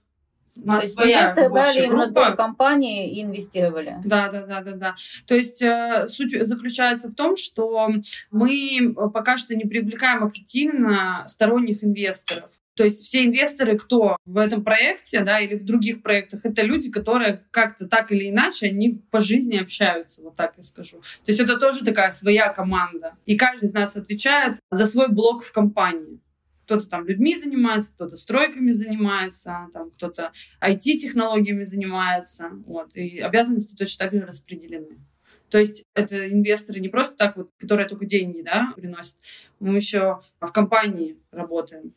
У 0.54 0.66
нас 0.66 0.80
То 0.80 0.84
есть 0.84 0.94
своя 0.94 1.20
инвесторы 1.20 1.48
брали 1.50 1.84
именно 1.84 2.10
до 2.10 2.32
компании 2.32 3.10
и 3.10 3.22
инвестировали. 3.22 3.96
Да, 4.04 4.30
да, 4.30 4.46
да, 4.46 4.62
да, 4.62 4.72
да. 4.72 4.94
То 5.26 5.34
есть 5.34 5.62
э, 5.62 6.06
суть 6.08 6.46
заключается 6.46 7.10
в 7.10 7.14
том, 7.14 7.36
что 7.36 7.90
мы 8.30 8.94
пока 9.12 9.36
что 9.36 9.54
не 9.54 9.64
привлекаем 9.64 10.24
активно 10.24 11.24
сторонних 11.26 11.84
инвесторов. 11.84 12.50
То 12.74 12.84
есть 12.84 13.04
все 13.04 13.24
инвесторы, 13.24 13.78
кто 13.78 14.16
в 14.24 14.38
этом 14.38 14.64
проекте, 14.64 15.22
да, 15.22 15.40
или 15.40 15.56
в 15.56 15.64
других 15.64 16.02
проектах, 16.02 16.40
это 16.44 16.62
люди, 16.62 16.90
которые 16.90 17.44
как-то 17.50 17.86
так 17.86 18.12
или 18.12 18.30
иначе, 18.30 18.68
они 18.68 19.02
по 19.10 19.20
жизни 19.20 19.58
общаются, 19.58 20.22
вот 20.22 20.36
так 20.36 20.54
я 20.56 20.62
скажу. 20.62 20.98
То 21.24 21.32
есть 21.32 21.40
это 21.40 21.58
тоже 21.58 21.84
такая 21.84 22.10
своя 22.10 22.48
команда. 22.48 23.14
И 23.26 23.36
каждый 23.36 23.66
из 23.66 23.74
нас 23.74 23.96
отвечает 23.96 24.58
за 24.70 24.86
свой 24.86 25.08
блок 25.08 25.42
в 25.44 25.52
компании. 25.52 26.20
Кто-то 26.64 26.88
там 26.88 27.06
людьми 27.06 27.36
занимается, 27.36 27.92
кто-то 27.92 28.16
стройками 28.16 28.70
занимается, 28.70 29.68
там 29.74 29.90
кто-то 29.90 30.32
IT-технологиями 30.62 31.62
занимается. 31.62 32.50
Вот. 32.66 32.96
И 32.96 33.18
обязанности 33.18 33.74
точно 33.74 34.06
так 34.06 34.14
же 34.14 34.24
распределены. 34.24 34.98
То 35.50 35.58
есть 35.58 35.84
это 35.92 36.30
инвесторы 36.30 36.80
не 36.80 36.88
просто 36.88 37.14
так 37.14 37.36
вот, 37.36 37.50
которые 37.58 37.86
только 37.86 38.06
деньги 38.06 38.40
да, 38.40 38.72
приносят. 38.74 39.18
Мы 39.60 39.74
еще 39.74 40.22
в 40.40 40.50
компании 40.50 41.18
работаем. 41.30 41.92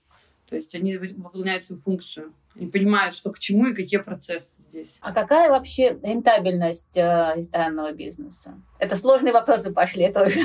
То 0.50 0.56
есть 0.56 0.76
они 0.76 0.98
выполняют 0.98 1.64
свою 1.64 1.82
функцию. 1.82 2.34
Они 2.58 2.68
понимают, 2.68 3.14
что 3.14 3.32
к 3.32 3.40
чему 3.40 3.68
и 3.68 3.74
какие 3.74 4.00
процессы 4.00 4.62
здесь. 4.62 4.98
А 5.02 5.12
какая 5.12 5.50
вообще 5.50 5.98
рентабельность 6.02 6.96
э, 6.96 7.34
ресторанного 7.36 7.92
бизнеса? 7.92 8.54
Это 8.80 8.96
сложные 8.96 9.34
вопросы 9.34 9.74
пошли 9.74 10.12
тоже. 10.12 10.42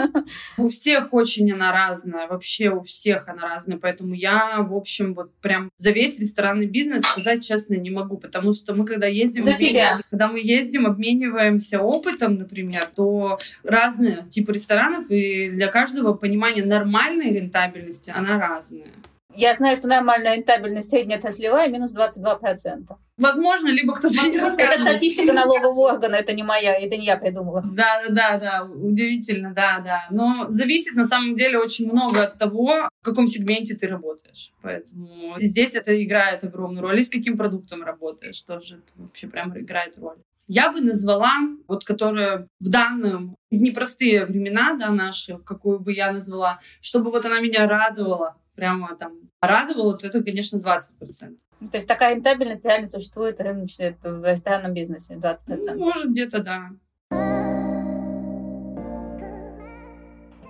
У 0.58 0.68
всех 0.68 1.12
очень 1.12 1.52
она 1.52 1.70
разная. 1.70 2.26
Вообще 2.26 2.70
у 2.70 2.80
всех 2.80 3.28
она 3.28 3.42
разная. 3.42 3.78
Поэтому 3.78 4.14
я, 4.14 4.62
в 4.62 4.74
общем, 4.74 5.14
вот 5.14 5.32
прям 5.36 5.70
за 5.76 5.92
весь 5.92 6.18
ресторанный 6.18 6.66
бизнес 6.66 7.02
сказать 7.02 7.44
честно 7.44 7.74
не 7.74 7.90
могу. 7.90 8.16
Потому 8.16 8.52
что 8.52 8.74
мы, 8.74 8.84
когда 8.84 9.06
ездим... 9.06 9.44
За 9.44 9.52
себя. 9.52 10.00
Когда 10.10 10.28
мы 10.28 10.40
ездим, 10.40 10.86
обмениваемся 10.86 11.80
опытом, 11.80 12.34
например, 12.34 12.88
то 12.96 13.38
разные 13.62 14.26
типы 14.28 14.52
ресторанов, 14.52 15.08
и 15.10 15.50
для 15.50 15.68
каждого 15.68 16.14
понимание 16.14 16.64
нормальной 16.64 17.32
рентабельности, 17.32 18.10
она 18.10 18.40
разная. 18.40 18.88
Я 19.36 19.54
знаю, 19.54 19.76
что 19.76 19.88
нормальная 19.88 20.36
рентабельность 20.36 20.90
средняя 20.90 21.18
отраслевая 21.18 21.68
минус 21.68 21.94
22%. 21.94 22.96
Возможно, 23.16 23.68
либо 23.68 23.94
кто-то 23.94 24.14
Это 24.58 24.80
статистика 24.80 25.32
налогового 25.32 25.92
органа, 25.92 26.16
это 26.16 26.32
не 26.32 26.42
моя, 26.42 26.76
это 26.76 26.96
не 26.96 27.06
я 27.06 27.16
придумала. 27.16 27.62
Да, 27.64 28.02
да, 28.08 28.14
да, 28.14 28.38
да, 28.38 28.64
удивительно, 28.64 29.52
да, 29.54 29.80
да. 29.84 30.06
Но 30.10 30.46
зависит 30.48 30.94
на 30.94 31.04
самом 31.04 31.34
деле 31.36 31.58
очень 31.58 31.90
много 31.90 32.24
от 32.24 32.38
того, 32.38 32.88
в 33.00 33.04
каком 33.04 33.28
сегменте 33.28 33.74
ты 33.74 33.86
работаешь. 33.86 34.52
Поэтому 34.62 35.34
здесь 35.36 35.74
это 35.74 36.02
играет 36.02 36.44
огромную 36.44 36.82
роль. 36.82 37.00
И 37.00 37.04
с 37.04 37.10
каким 37.10 37.36
продуктом 37.36 37.82
работаешь, 37.82 38.40
тоже 38.42 38.76
это 38.76 38.92
вообще 38.96 39.28
прям 39.28 39.56
играет 39.58 39.98
роль. 39.98 40.18
Я 40.46 40.70
бы 40.70 40.80
назвала, 40.82 41.32
вот 41.68 41.84
которая 41.84 42.48
в 42.60 42.68
данном 42.68 43.36
непростые 43.50 44.26
времена, 44.26 44.76
да, 44.78 44.90
наши, 44.90 45.38
какую 45.38 45.80
бы 45.80 45.92
я 45.92 46.12
назвала, 46.12 46.58
чтобы 46.82 47.10
вот 47.10 47.24
она 47.24 47.40
меня 47.40 47.66
радовала, 47.66 48.36
прямо 48.54 48.96
там 48.96 49.12
радовало, 49.40 49.96
то 49.96 50.06
это, 50.06 50.22
конечно, 50.22 50.58
20%. 50.58 51.36
То 51.70 51.76
есть 51.76 51.86
такая 51.86 52.14
рентабельность 52.14 52.64
реально 52.64 52.88
существует 52.88 53.40
рыночная 53.40 53.96
в 54.02 54.30
ресторанном 54.30 54.74
бизнесе, 54.74 55.14
20%? 55.14 55.36
Ну, 55.48 55.78
может, 55.78 56.10
где-то 56.10 56.42
да. 56.42 56.70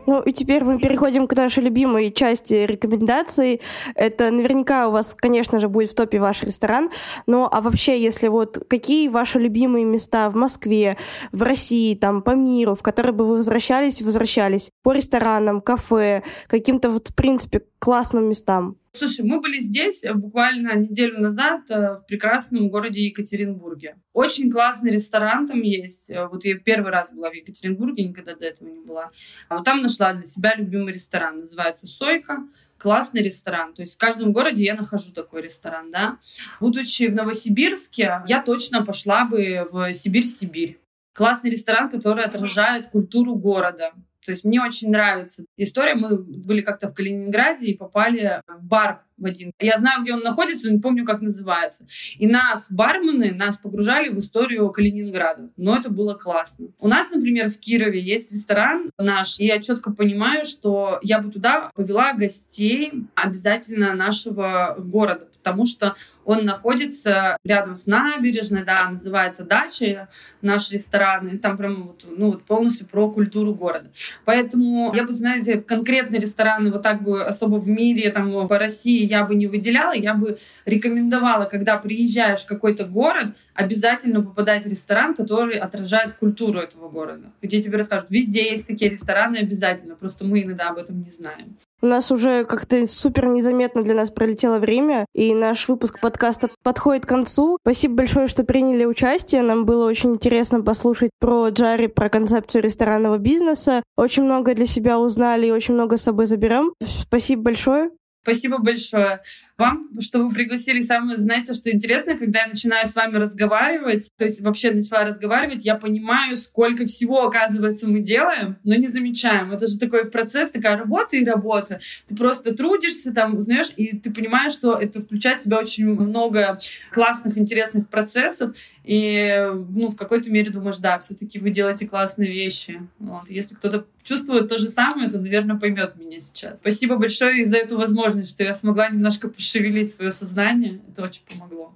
Ну 0.07 0.21
и 0.21 0.33
теперь 0.33 0.65
мы 0.65 0.79
переходим 0.79 1.27
к 1.27 1.35
нашей 1.35 1.63
любимой 1.63 2.13
части 2.13 2.55
рекомендаций. 2.67 3.61
Это 3.95 4.31
наверняка 4.31 4.89
у 4.89 4.93
вас, 4.93 5.15
конечно 5.15 5.61
же, 5.61 5.69
будет 5.69 5.91
в 5.91 5.95
топе 5.95 6.21
ваш 6.21 6.43
ресторан. 6.43 6.91
Но 7.27 7.49
а 7.51 7.61
вообще, 7.61 8.01
если 8.01 8.29
вот 8.29 8.65
какие 8.69 9.09
ваши 9.09 9.39
любимые 9.39 9.85
места 9.85 10.29
в 10.29 10.35
Москве, 10.35 10.97
в 11.33 11.43
России, 11.43 11.95
там 11.95 12.23
по 12.23 12.31
миру, 12.31 12.75
в 12.75 12.83
которые 12.83 13.13
бы 13.13 13.27
вы 13.27 13.37
возвращались 13.37 14.03
возвращались 14.03 14.71
по 14.83 14.93
ресторанам, 14.93 15.61
кафе, 15.61 16.23
каким-то 16.49 16.91
вот 16.91 17.09
в 17.09 17.15
принципе 17.15 17.63
классным 17.79 18.29
местам? 18.29 18.77
Слушай, 18.97 19.25
мы 19.25 19.41
были 19.41 19.59
здесь 19.59 20.05
э, 20.05 20.15
буквально 20.15 20.77
неделю 20.77 21.21
назад 21.21 21.69
э, 21.69 21.97
в 21.97 22.07
прекрасном 22.07 22.69
городе 22.69 23.05
Екатеринбурге. 23.05 23.97
Очень 24.13 24.53
классный 24.53 24.93
ресторан 24.93 25.49
там 25.49 25.63
есть. 25.63 26.11
Э, 26.11 26.29
вот 26.29 26.45
я 26.45 26.57
первый 26.57 26.93
раз 26.93 27.13
была 27.13 27.31
в 27.31 27.35
Екатеринбурге, 27.35 28.05
никогда 28.05 28.37
до 28.37 28.45
этого 28.45 28.69
не 28.69 28.79
была. 28.79 29.11
А 29.49 29.57
вот 29.57 29.65
там 29.65 29.83
нашла 29.83 30.13
для 30.13 30.25
себя 30.25 30.55
любимый 30.55 30.93
ресторан. 30.93 31.41
Называется 31.41 31.89
«Сойка» 31.89 32.47
классный 32.79 33.23
ресторан. 33.23 33.75
То 33.75 33.83
есть 33.83 33.97
в 33.97 33.99
каждом 33.99 34.33
городе 34.33 34.63
я 34.63 34.77
нахожу 34.77 35.11
такой 35.13 35.43
ресторан, 35.43 35.91
да. 35.91 36.19
Будучи 36.61 37.09
в 37.09 37.15
Новосибирске, 37.15 38.23
я 38.29 38.43
точно 38.43 38.85
пошла 38.85 39.25
бы 39.25 39.67
в 39.73 39.93
Сибирь-Сибирь. 39.93 40.79
Классный 41.15 41.51
ресторан, 41.51 41.89
который 41.89 42.25
отражает 42.25 42.89
культуру 42.89 43.35
города. 43.35 43.93
То 44.25 44.31
есть 44.31 44.45
мне 44.45 44.63
очень 44.63 44.91
нравится 44.91 45.45
история. 45.57 45.95
Мы 45.95 46.17
были 46.17 46.63
как-то 46.63 46.89
в 46.89 46.95
Калининграде 46.95 47.67
и 47.67 47.77
попали 47.77 48.41
в 48.49 48.65
бар 48.65 49.03
в 49.17 49.27
один. 49.27 49.53
Я 49.61 49.79
знаю, 49.79 50.03
где 50.03 50.13
он 50.13 50.21
находится, 50.21 50.67
но 50.67 50.75
не 50.75 50.81
помню, 50.81 51.05
как 51.05 51.21
называется. 51.21 51.87
И 52.17 52.27
нас, 52.27 52.71
бармены, 52.71 53.33
нас 53.33 53.59
погружали 53.59 54.09
в 54.09 54.19
историю 54.19 54.71
Калининграда. 54.71 55.51
Но 55.57 55.77
это 55.77 55.91
было 55.91 56.15
классно. 56.15 56.69
У 56.79 56.89
нас, 56.89 57.11
например, 57.11 57.49
в 57.49 57.59
Кирове 57.59 58.01
есть 58.01 58.33
ресторан 58.33 58.91
наш, 58.99 59.39
и 59.39 59.47
я 59.47 59.61
четко 59.61 59.93
понимаю, 59.93 60.45
что 60.45 60.99
я 61.03 61.21
бы 61.21 61.31
туда 61.31 61.71
повела 61.75 62.13
гостей 62.13 62.93
обязательно 63.15 63.95
нашего 63.95 64.75
города, 64.79 65.29
потому 65.45 65.67
что 65.67 65.95
он 66.25 66.45
находится 66.45 67.37
рядом 67.45 67.75
с 67.75 67.87
набережной, 67.87 68.65
да, 68.65 68.89
называется 68.89 69.45
«Дача», 69.45 70.09
наш 70.41 70.71
ресторан, 70.73 71.29
и 71.29 71.37
там 71.37 71.59
прям 71.59 71.89
вот, 71.89 72.07
ну, 72.09 72.33
вот 72.33 72.45
полностью 72.45 72.87
про 72.87 73.11
культуру 73.11 73.55
города. 73.55 73.91
Поэтому 74.25 74.91
я 74.95 75.05
бы, 75.05 75.13
знаете, 75.13 75.61
конкретные 75.61 76.21
рестораны 76.21 76.73
вот 76.73 76.81
так 76.83 77.03
бы 77.03 77.23
особо 77.23 77.57
в 77.57 77.69
мире, 77.69 78.11
там, 78.11 78.31
в 78.47 78.59
России 78.59 79.05
я 79.05 79.25
бы 79.25 79.35
не 79.35 79.47
выделяла, 79.47 79.93
я 79.93 80.15
бы 80.15 80.39
рекомендовала, 80.65 81.45
когда 81.45 81.77
приезжаешь 81.77 82.45
в 82.45 82.47
какой-то 82.47 82.85
город, 82.85 83.37
обязательно 83.53 84.23
попадать 84.23 84.65
в 84.65 84.69
ресторан, 84.69 85.15
который 85.15 85.59
отражает 85.59 86.15
культуру 86.15 86.61
этого 86.61 86.89
города, 86.89 87.33
где 87.43 87.61
тебе 87.61 87.77
расскажут, 87.77 88.11
везде 88.11 88.49
есть 88.49 88.67
такие 88.67 88.91
рестораны 88.91 89.37
обязательно, 89.37 89.95
просто 89.95 90.25
мы 90.25 90.43
иногда 90.43 90.71
об 90.71 90.79
этом 90.79 91.03
не 91.03 91.11
знаем. 91.11 91.59
У 91.83 91.87
нас 91.87 92.11
уже 92.11 92.45
как-то 92.45 92.87
супер 92.87 93.27
незаметно 93.27 93.83
для 93.83 93.95
нас 93.95 94.11
пролетело 94.11 94.59
время, 94.59 95.07
и 95.15 95.35
наш 95.35 95.69
выпуск 95.69 96.01
подкаста 96.01 96.49
подходит 96.63 97.05
к 97.05 97.09
концу. 97.09 97.59
Спасибо 97.63 97.97
большое, 97.97 98.27
что 98.27 98.45
приняли 98.45 98.85
участие. 98.85 99.43
Нам 99.43 99.67
было 99.67 99.87
очень 99.87 100.15
интересно 100.15 100.63
послушать 100.63 101.11
про 101.21 101.49
Джари, 101.49 101.89
про 101.89 102.09
концепцию 102.09 102.63
ресторанного 102.63 103.19
бизнеса. 103.19 103.83
Очень 103.97 104.25
много 104.25 104.55
для 104.55 104.67
себя 104.67 104.99
узнали 104.99 105.49
и 105.49 105.53
очень 105.53 105.75
много 105.75 105.97
с 105.97 106.03
собой 106.03 106.27
заберем. 106.27 106.73
Спасибо 106.81 107.43
большое. 107.43 107.91
Спасибо 108.23 108.57
большое 108.59 109.21
вам, 109.57 109.89
что 110.01 110.25
вы 110.25 110.33
пригласили. 110.33 110.83
Самое, 110.83 111.17
знаете, 111.17 111.55
что 111.55 111.71
интересно, 111.71 112.17
когда 112.17 112.41
я 112.41 112.47
начинаю 112.49 112.87
с 112.87 112.97
вами 112.97 113.17
разговаривать, 113.17 114.11
то 114.17 114.25
есть 114.25 114.41
вообще 114.41 114.73
начала 114.73 115.05
разговаривать, 115.05 115.65
я 115.65 115.77
понимаю, 115.77 116.37
сколько 116.37 116.87
всего, 116.87 117.23
оказывается, 117.23 117.89
мы 117.89 118.01
делаем, 118.01 118.57
но 118.65 118.75
не 118.75 118.89
замечаем. 118.89 119.53
Это 119.53 119.67
же 119.67 119.79
такой 119.79 120.11
процесс, 120.11 120.51
такая 120.51 120.77
работа 120.77 121.17
и 121.17 121.25
работа. 121.25 121.81
Ты 122.09 122.17
просто 122.17 122.55
трудишься, 122.55 123.13
там, 123.13 123.37
узнаешь, 123.37 123.73
и 123.77 123.97
ты 123.97 124.13
понимаешь, 124.13 124.53
что 124.53 124.75
это 124.77 125.01
включает 125.01 125.41
в 125.41 125.45
себя 125.45 125.59
очень 125.59 125.87
много 125.87 126.59
классных, 126.93 127.39
интересных 127.39 127.89
процессов, 127.89 128.57
и 128.85 129.51
ну, 129.71 129.89
в 129.89 129.97
какой-то 129.97 130.31
мере 130.31 130.51
думаешь, 130.51 130.77
да, 130.79 130.99
все-таки 130.99 131.39
вы 131.39 131.51
делаете 131.51 131.89
классные 131.89 132.31
вещи. 132.31 132.83
Вот. 132.99 133.31
Если 133.31 133.55
кто-то 133.55 133.87
чувствует 134.03 134.49
то 134.49 134.59
же 134.59 134.69
самое, 134.69 135.11
то, 135.11 135.19
наверное, 135.19 135.59
поймет 135.59 135.97
меня 135.97 136.21
сейчас. 136.21 136.59
Спасибо 136.59 136.97
большое 136.97 137.45
за 137.47 137.57
эту 137.57 137.79
возможность, 137.79 138.31
что 138.31 138.45
я 138.45 138.53
смогла 138.53 138.91
немножко 138.91 139.29
пошевелить 139.45 139.93
свое 139.93 140.11
сознание. 140.11 140.81
Это 140.89 141.03
очень 141.03 141.23
помогло. 141.27 141.75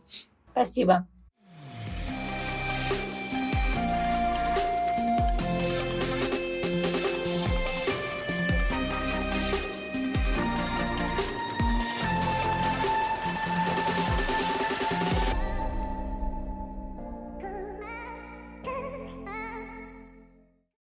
Спасибо. 0.52 1.06